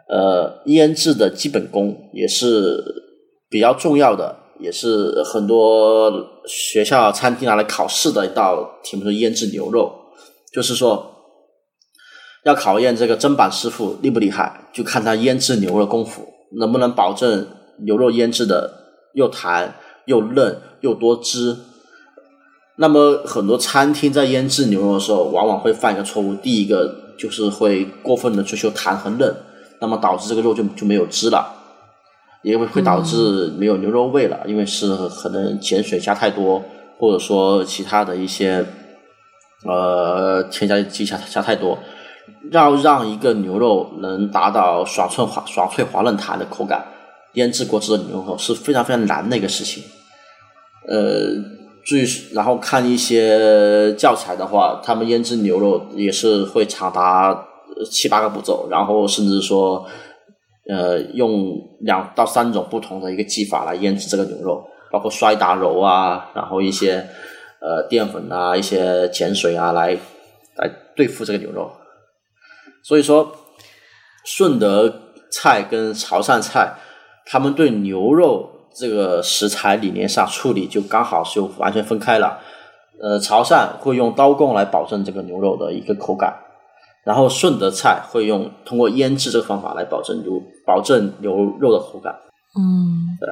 [0.10, 2.84] 呃，腌制的基本功也是
[3.50, 6.12] 比较重要的，也是很多
[6.48, 9.94] 学校餐厅拿来考试的一道题目，是腌制牛肉。
[10.52, 11.14] 就是说，
[12.46, 18.72] 要考验这个砧板师傅厉不厉害，就看他腌制牛肉功夫能不能保证牛肉腌制的
[19.14, 19.76] 又弹
[20.06, 21.58] 又嫩又多汁。
[22.78, 29.36] 那么很多餐厅在腌制牛肉的时候，往往会犯一个错误，第一个就是会过分的追求弹和嫩，
[29.82, 31.44] 那么导致这个肉就就没有汁了，
[32.44, 36.64] 也会会导致没有牛肉味了，因为是可能碱水加太多，
[37.00, 38.64] 或者说其他的一些
[39.66, 41.80] 呃添加剂加加太多，
[42.52, 46.86] 要让一个牛肉能达到爽脆滑爽脆滑嫩弹的口感，
[47.34, 49.84] 腌制过之的牛肉是非常非常难的一个事情。
[50.88, 51.22] 呃，
[51.86, 57.46] 至于然后看一些教材的话，他们腌制牛肉也是会长达
[57.92, 59.86] 七八个步骤，然后甚至说，
[60.70, 67.06] 呃，用两到三种不同的一个技法来腌制这个牛肉，包括摔打揉啊，然后一些
[67.60, 69.98] 呃淀粉啊、一些碱水啊来
[70.56, 71.70] 来对付这个牛肉。
[72.88, 73.36] 所以说，
[74.24, 76.74] 顺德菜跟潮汕菜，
[77.26, 82.40] 他们对牛肉这个食材理念上处理就刚好就完全分开了。
[83.02, 86.34] 呃，潮汕会用刀工来保证这个牛肉的一个口感，
[87.04, 92.16] 然后顺德菜会用通过腌制这个方法来保证牛保证牛肉的口感。
[92.58, 93.30] 嗯，对。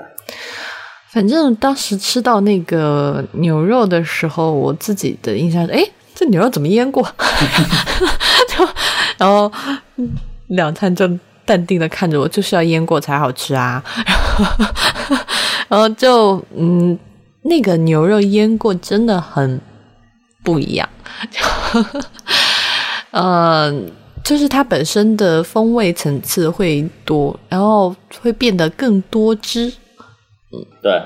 [1.14, 5.82] 反正当时吃到那个牛肉的时候，我自己的印象是，哎，
[6.14, 7.02] 这牛肉怎么腌过？
[8.58, 8.68] 就
[9.18, 9.52] 然后
[9.98, 10.16] 嗯
[10.48, 11.10] 两餐就
[11.46, 13.84] 淡定的看着我，就是要腌过才好吃啊。
[15.68, 16.98] 然后就嗯，
[17.44, 19.60] 那个牛肉腌过真的很
[20.44, 20.88] 不一样。
[23.12, 23.92] 嗯、
[24.24, 29.72] 就是它本身的风味层次会多，然后会变得更多汁。
[30.52, 31.02] 嗯，对。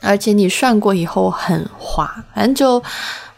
[0.00, 2.82] 而且你涮过以后很滑，反正就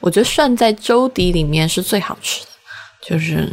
[0.00, 2.50] 我觉得涮在粥底里面是最好吃的，
[3.06, 3.48] 就是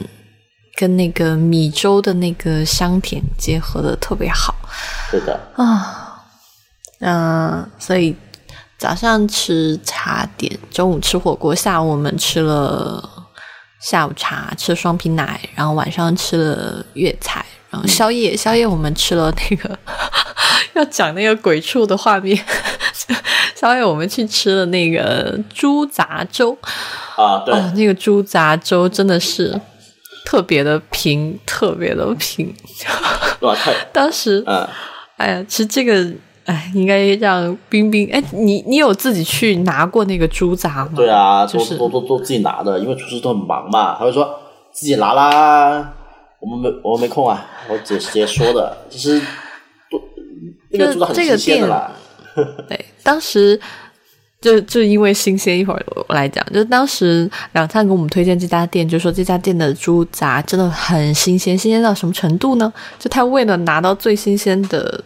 [0.78, 4.56] 跟那个米粥的那个香甜结合的特别好。
[5.10, 6.24] 是的啊，
[6.99, 8.16] 嗯，所以
[8.78, 13.28] 早上吃茶点，中午吃火锅，下午我们吃了
[13.82, 19.78] 下午茶，吃了双皮奶，然后晚上吃了粤菜，然后宵夜，宵夜我们吃了那个
[20.74, 22.41] 要讲那个鬼畜的画面。
[23.56, 26.58] 宵夜我们去吃了那个猪杂粥
[27.16, 29.59] 啊，对，那个猪杂粥真的是
[30.26, 32.53] 特别的平，特别的平。
[33.41, 34.68] 哇，太当时，嗯，
[35.18, 36.07] 哎呀，其实这个，
[36.45, 40.91] 哎，应该让冰冰，哎，你你有自己去拿过那个猪杂吗？
[40.95, 44.39] 对啊，都都都都自己拿的，因为厨师都很忙嘛，他会说
[44.72, 45.93] 自己拿啦，
[46.39, 49.20] 我们没我们没空啊，我直直接说的，其实
[49.89, 49.99] 都
[50.70, 51.91] 那个猪杂很新鲜的啦。
[52.70, 53.59] 对，当时
[54.41, 62.73] 就就因为新鲜，一会儿我来讲，就当时两灿给我们推荐这家店，就说这家店的猪杂真的很新鲜，新鲜到什么程度呢？
[62.99, 65.01] 就他为了拿到最新鲜的。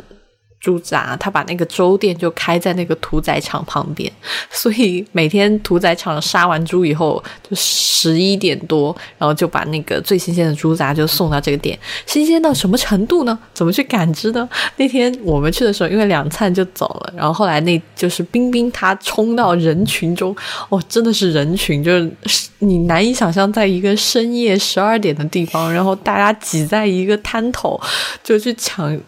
[0.65, 4.11] 猪杂，他把那个粥店就开在那个屠宰场旁边，
[4.49, 11.77] 所以每天屠宰场杀完猪以后，就十一点多，然后就把那个最新鲜的猪杂就送到这个店。
[12.07, 13.37] 新鲜到什么程度呢？
[13.53, 14.49] 怎么去感知呢？
[14.77, 20.35] 那天我们去的时候，因为两餐就走了，然后后来那就是冰冰他冲到人群中，
[20.69, 27.79] 哦，真的是人群，就是你难以想象，在一个深夜十二点的地方，然后大家挤在一个摊头，
[28.23, 28.99] 就去抢。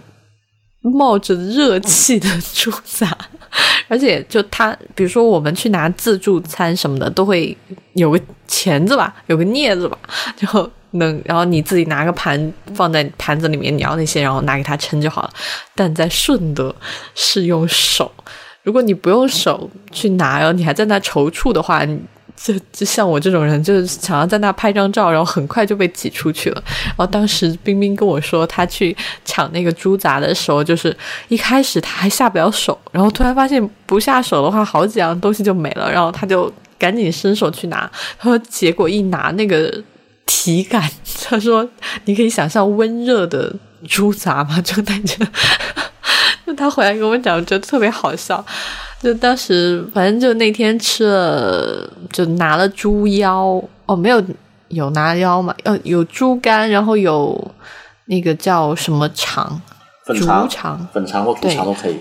[0.91, 3.17] 冒着热气的猪杂，
[3.87, 7.55] 而且就他，比如说我们去拿自助餐什么的，都会
[7.93, 9.97] 有个钳子吧，有个镊子吧，
[10.35, 15.29] 就能，然后你自己拿个盘放在盘子里面，你要那些，然后拿给他称就好了。
[15.75, 16.73] 但在顺德
[17.15, 18.11] 是用手，
[18.63, 21.81] 如果你不用手去拿，然后你还在那踌躇的话。
[22.39, 26.63] 就就像我这种人，就是想要在那拍张照，然后很快就被挤出去了。
[26.85, 30.95] 然后当时冰冰跟我说，他去抢那个猪杂的时候，就是
[31.29, 37.89] 一开始他还下不了手，然后突然发现不下手的话，好几样东西就没了，然后他就赶紧伸手去拿。
[38.19, 39.73] 他说，结果一拿那个
[40.27, 40.87] 体感，
[41.25, 41.67] 他说
[42.05, 43.51] 你可以想象温热的
[43.87, 44.61] 猪杂吗？
[44.61, 45.17] 就感觉，
[46.45, 48.45] 就他回来跟我讲，觉得特别好笑。
[49.01, 54.21] 就当时，反正就那天吃了，就拿了猪腰哦，没有
[54.69, 55.55] 有拿腰嘛？
[55.63, 57.51] 呃，有猪肝，然后有
[58.05, 59.61] 那个叫什么肠，
[60.05, 60.19] 粉
[60.49, 61.97] 肠，粉肠或猪肠都可以。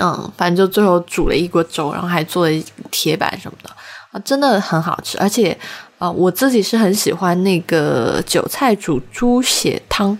[0.00, 3.70] 嗯，反正就最后煮了一锅粥，然后还做了铁板什么的
[4.12, 5.18] 啊，真的很好吃。
[5.18, 5.58] 而且
[5.98, 10.16] 啊，我自己是很喜欢那个韭菜煮猪血汤。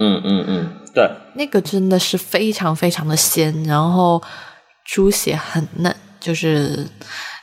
[0.00, 0.70] 嗯嗯嗯嗯。
[0.94, 4.22] 对，那个真的是非常非常的鲜，然后
[4.84, 6.86] 猪血很嫩，就是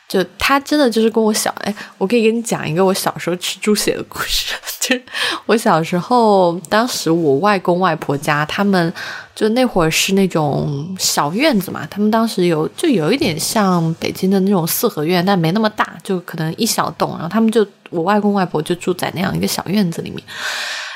[0.08, 4.54] 就它真的就是跟我小哎，我可以给你讲一个我小时候吃猪血的故事。
[4.88, 5.04] 就是
[5.46, 8.94] 我小时候，当时我外公外婆家，他们
[9.36, 20.24] 就那会儿是那种小院子嘛，他们当时有就有一点像北京的那种四合院，但没那么大，就可能一小栋，然后他们就我外公外婆就住在那样一个小院子里面。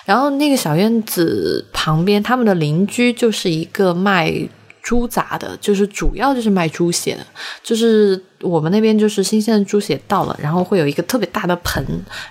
[0.05, 4.33] 然后那个小院子旁边，他们的邻居就是一个卖
[4.81, 7.25] 猪杂的，就是主要就是卖猪血的。
[7.61, 11.83] 就是我们那边就是新鲜的猪血到了，然后会有一个特别大的盆，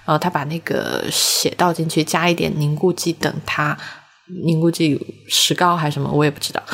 [0.05, 3.77] 然后他把那个血倒进去，加一点凝固剂，等它。
[4.45, 4.99] 凝固剂
[5.29, 6.63] 石膏还是什么，我也不知道。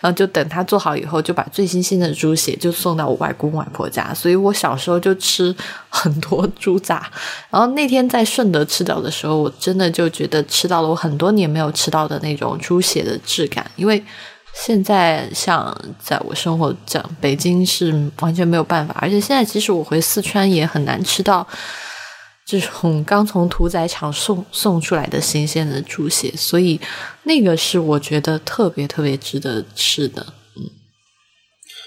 [0.00, 4.12] 然后就等它做好以后，就把最新鲜的猪血就送到我外公外婆家。
[4.12, 5.54] 所以我小时候就吃
[5.88, 7.08] 很多猪杂。
[7.50, 13.64] 然后那天在顺德吃到的时候，我真的就觉得吃到了我很多年没有吃到的那种猪血的质感。
[13.76, 14.02] 因为
[14.54, 18.96] 现在像在我生活这样，北京是完全没有办法。
[19.00, 21.46] 而且现在即使我回四川，也很难吃到。
[22.44, 26.78] 这种刚从屠宰场送送出来的新鲜的猪血，所以
[27.22, 30.26] 那个是我觉得特别特别值得吃的。
[30.56, 30.62] 嗯，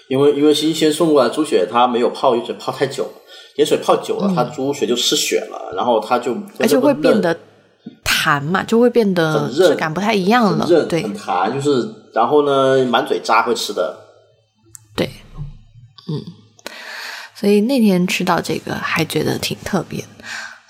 [0.10, 3.12] 因为因为新鲜送过来猪血，它没有泡盐水泡太久，
[3.58, 7.38] 盐水泡久了，它猪血就失血了，然后它就而且会变得
[8.04, 10.66] 弹嘛，就会变得质感不太一样了。
[10.88, 14.00] 对，很弹，就是然后呢，满嘴渣会吃的。
[14.96, 15.08] 对，
[16.10, 16.24] 嗯，
[17.46, 20.04] 所以那天吃到这个还觉得挺特别。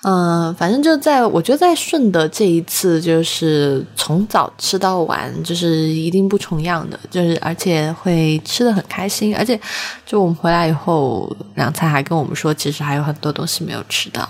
[0.04, 9.58] 嗯，反正就在我觉得在顺德这一次，就是从早吃到晚，就是一定不重样的，就是而且会吃的很开心，而且
[10.06, 14.28] 就我们回来以后，梁菜还跟我们说，其实还有很多东西没有吃到。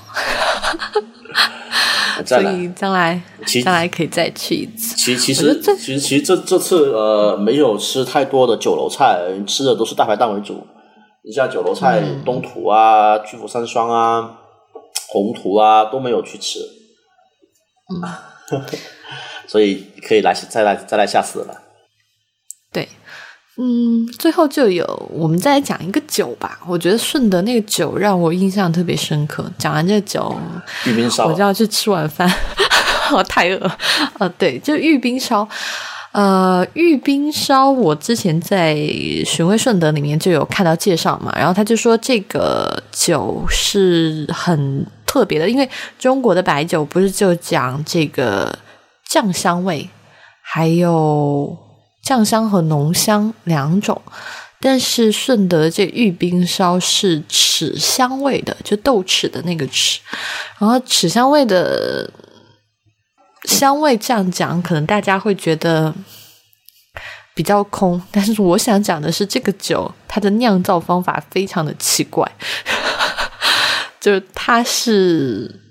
[2.23, 4.95] 所以将来其将来可以再去一次。
[4.95, 10.65] 其其实其实其实这这次呃没有吃太多的酒楼菜，吃的都是大排档为主。
[11.27, 14.39] 你像酒楼菜，嗯东土啊、巨富山双啊、
[15.10, 16.60] 宏图啊都没有去吃。
[17.89, 18.61] 嗯，
[19.47, 21.61] 所以可以来再来再来下次了。
[22.72, 22.88] 对，
[23.57, 26.60] 嗯，最后就有我们再来讲一个酒吧。
[26.68, 29.49] 我觉得顺德那个酒让我印象特别深刻。
[29.57, 30.35] 讲完这个酒，
[30.85, 32.31] 玉冰烧我就要去吃晚饭，
[33.14, 33.72] 我太饿。
[34.19, 35.47] 呃，对，就玉冰烧。
[36.16, 38.74] 呃，玉冰烧，我之前在
[39.26, 45.70] 寻味顺德里面就有看到介绍嘛，然后他就说这个酒是很特别的，因为
[46.00, 48.58] 中国的白酒不是就讲这个
[49.10, 49.90] 酱香味，
[50.42, 51.58] 还有
[52.02, 54.02] 酱香和浓香两种，
[54.62, 59.98] 但是顺德这玉冰烧是豉香味的，就豆豉的那个豉，
[60.60, 62.10] 然后豉香味的
[63.47, 65.93] 香味这样讲，可能大家会觉得
[67.34, 72.30] 比较空， 但是我想讲的是，这个酒它的酿造方法非常的奇怪，
[73.99, 75.61] 就是它是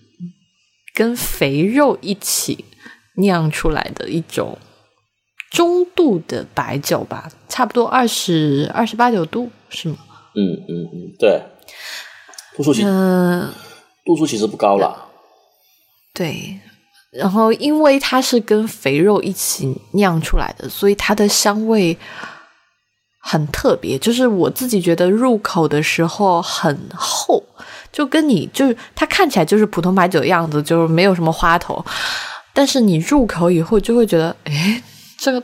[0.94, 2.64] 跟肥肉一起
[3.16, 4.58] 酿出来的一种
[5.50, 9.96] 中度的白酒吧，差不多二十二十八九度是吗？
[10.36, 11.40] 嗯嗯嗯，对，
[12.56, 13.52] 度数其嗯、
[14.04, 15.08] 度数其实不高了。
[16.12, 16.60] 对，
[17.14, 21.96] 然后因为它是跟肥肉一起酿出来的，所以它的香味
[23.20, 23.96] 很特别。
[23.98, 27.42] 就是我自己觉得入口的时候很厚，
[27.92, 31.84] 就跟你就是它看起来就是普通白酒的样子，就是没有什么花头，
[32.52, 34.82] 但是你入口以后就会觉得，诶，
[35.18, 35.42] 这个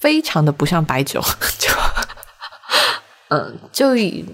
[0.00, 1.20] 非常的不像白酒，
[1.58, 1.70] 就
[3.28, 4.24] 嗯，就以。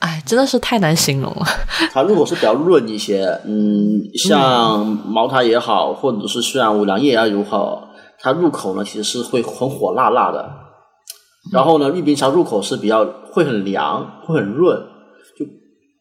[0.00, 1.46] 哎，真的是太难形容了。
[1.92, 7.88] 它入口是比较润一些，嗯，像茅台也好，或者是虽然五粮液也如好，
[8.20, 10.48] 它入口呢其实是会很火辣辣的。
[11.52, 14.76] 然后呢，玉冰烧入口是比较会很凉，会很润，
[15.38, 15.46] 就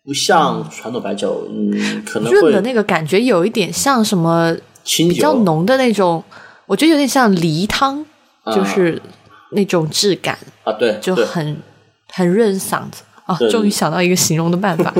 [0.05, 4.53] 不像传统白酒，嗯，可能润的那个感觉有一点像什么
[4.83, 6.23] 清比较浓的那种，
[6.65, 8.05] 我觉得有点像梨汤，
[8.43, 9.01] 啊就是
[9.51, 11.57] 那种质感，啊，对就很
[12.11, 13.37] 很润嗓子啊！
[13.51, 14.91] 终于想到一个形容的办法。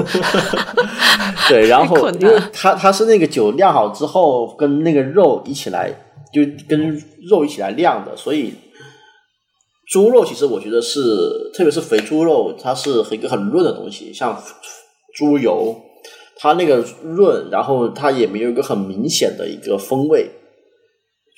[1.50, 5.90] 对，然后因为它它是那个酒酿好之后跟那个肉一起来，
[6.34, 8.54] 就跟肉一起来酿的，所以
[9.90, 11.00] 猪肉其实我觉得是，
[11.54, 14.38] 特别是肥猪肉，它是一个很润的东西，像
[15.16, 15.74] 猪油，
[16.36, 20.30] 它那个润，然后它也没有一个很明显的一个风味，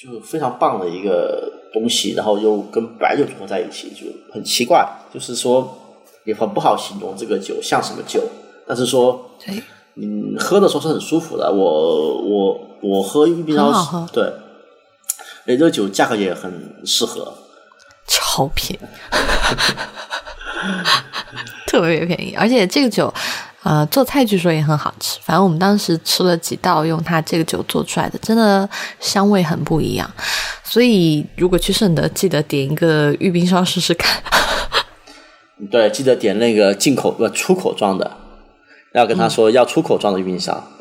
[0.02, 4.84] 就是非常棒的一个东西，然后又跟白酒组合在一起，就很奇怪，
[5.14, 5.78] 就是说
[6.26, 8.22] 也很不好形容这个酒像什么酒，
[8.68, 9.30] 但是说。
[9.46, 9.64] 对，
[9.96, 11.52] 嗯，喝的时候是很舒服的。
[11.52, 14.24] 我我我喝玉冰烧对，
[15.46, 17.34] 哎，这个酒价格也很适合。
[18.08, 18.86] 超便宜，
[21.68, 23.14] 特别便宜，而且这个酒。
[23.62, 25.20] 呃，做菜据说也很好吃。
[25.22, 28.68] 反正我们当时吃了几道用它这个酒做出来的，真的
[29.02, 30.10] 香味很不一样。
[30.64, 34.24] 所以如果去顺德，记得点一个玉冰烧试试看。
[35.70, 38.18] 对，记得点那个进口不出口装的，
[38.94, 40.72] 要跟他说要出口装的玉冰烧。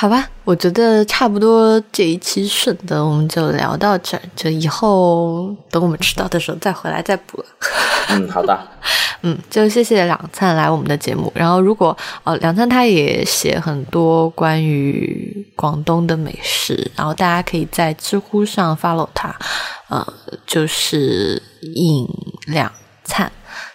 [0.00, 7.44] 好吧，我觉得差不多这一期顺德我们就聊到这儿，就以后等我们吃到的时候再回来再补了。
[8.08, 8.58] 嗯，好的。
[9.20, 11.30] 嗯，就谢谢两灿来我们的节目。
[11.34, 11.94] 然后如果
[12.24, 19.36] 呃两灿他也写很多关于广东的美食，然后大家可以在知乎上 follow 他，
[19.90, 20.14] 呃，
[20.46, 21.42] 就是
[21.74, 22.08] 尹
[22.46, 22.72] 两
[23.04, 23.30] 灿。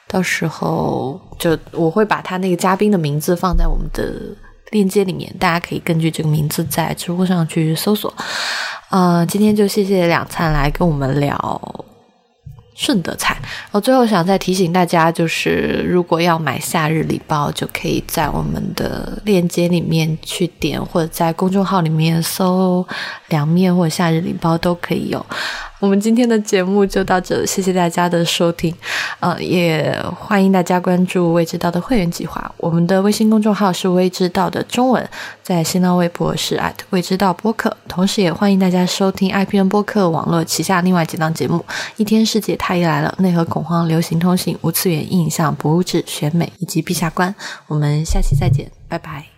[0.08, 4.12] 到时候就我会把他那个嘉宾的名字放在我们的
[4.72, 8.14] 链接里面，大家可以根据这个名字在知乎上去搜索。
[8.90, 11.86] 呃，今天就谢谢两灿来跟我们聊
[12.76, 13.38] 顺德菜。
[13.72, 22.86] 我最后想再提醒大家，就是如果要买夏日礼包，就可以在我们的链接里面去点，或者在公众号里面搜
[23.30, 25.26] “凉面”或者“夏日礼包”都可以有。
[25.80, 28.74] 我们今天的节目就到这，谢谢大家的收听，
[29.20, 32.50] 呃，也欢迎大家关注未知道的会员计划。
[32.58, 35.10] 我们的微信公众号是未知道的中文，
[35.44, 36.60] 在新浪微博是
[36.92, 41.64] 未知道播客，同时也欢迎大家收听 IPN 播客网络旗下另外几档节目：
[41.98, 47.36] 一天世界、太医来了、内核恐慌、流行通信、无次元印象、博物志、选美以及陛下观。
[47.68, 49.35] 我们下期再见，拜拜。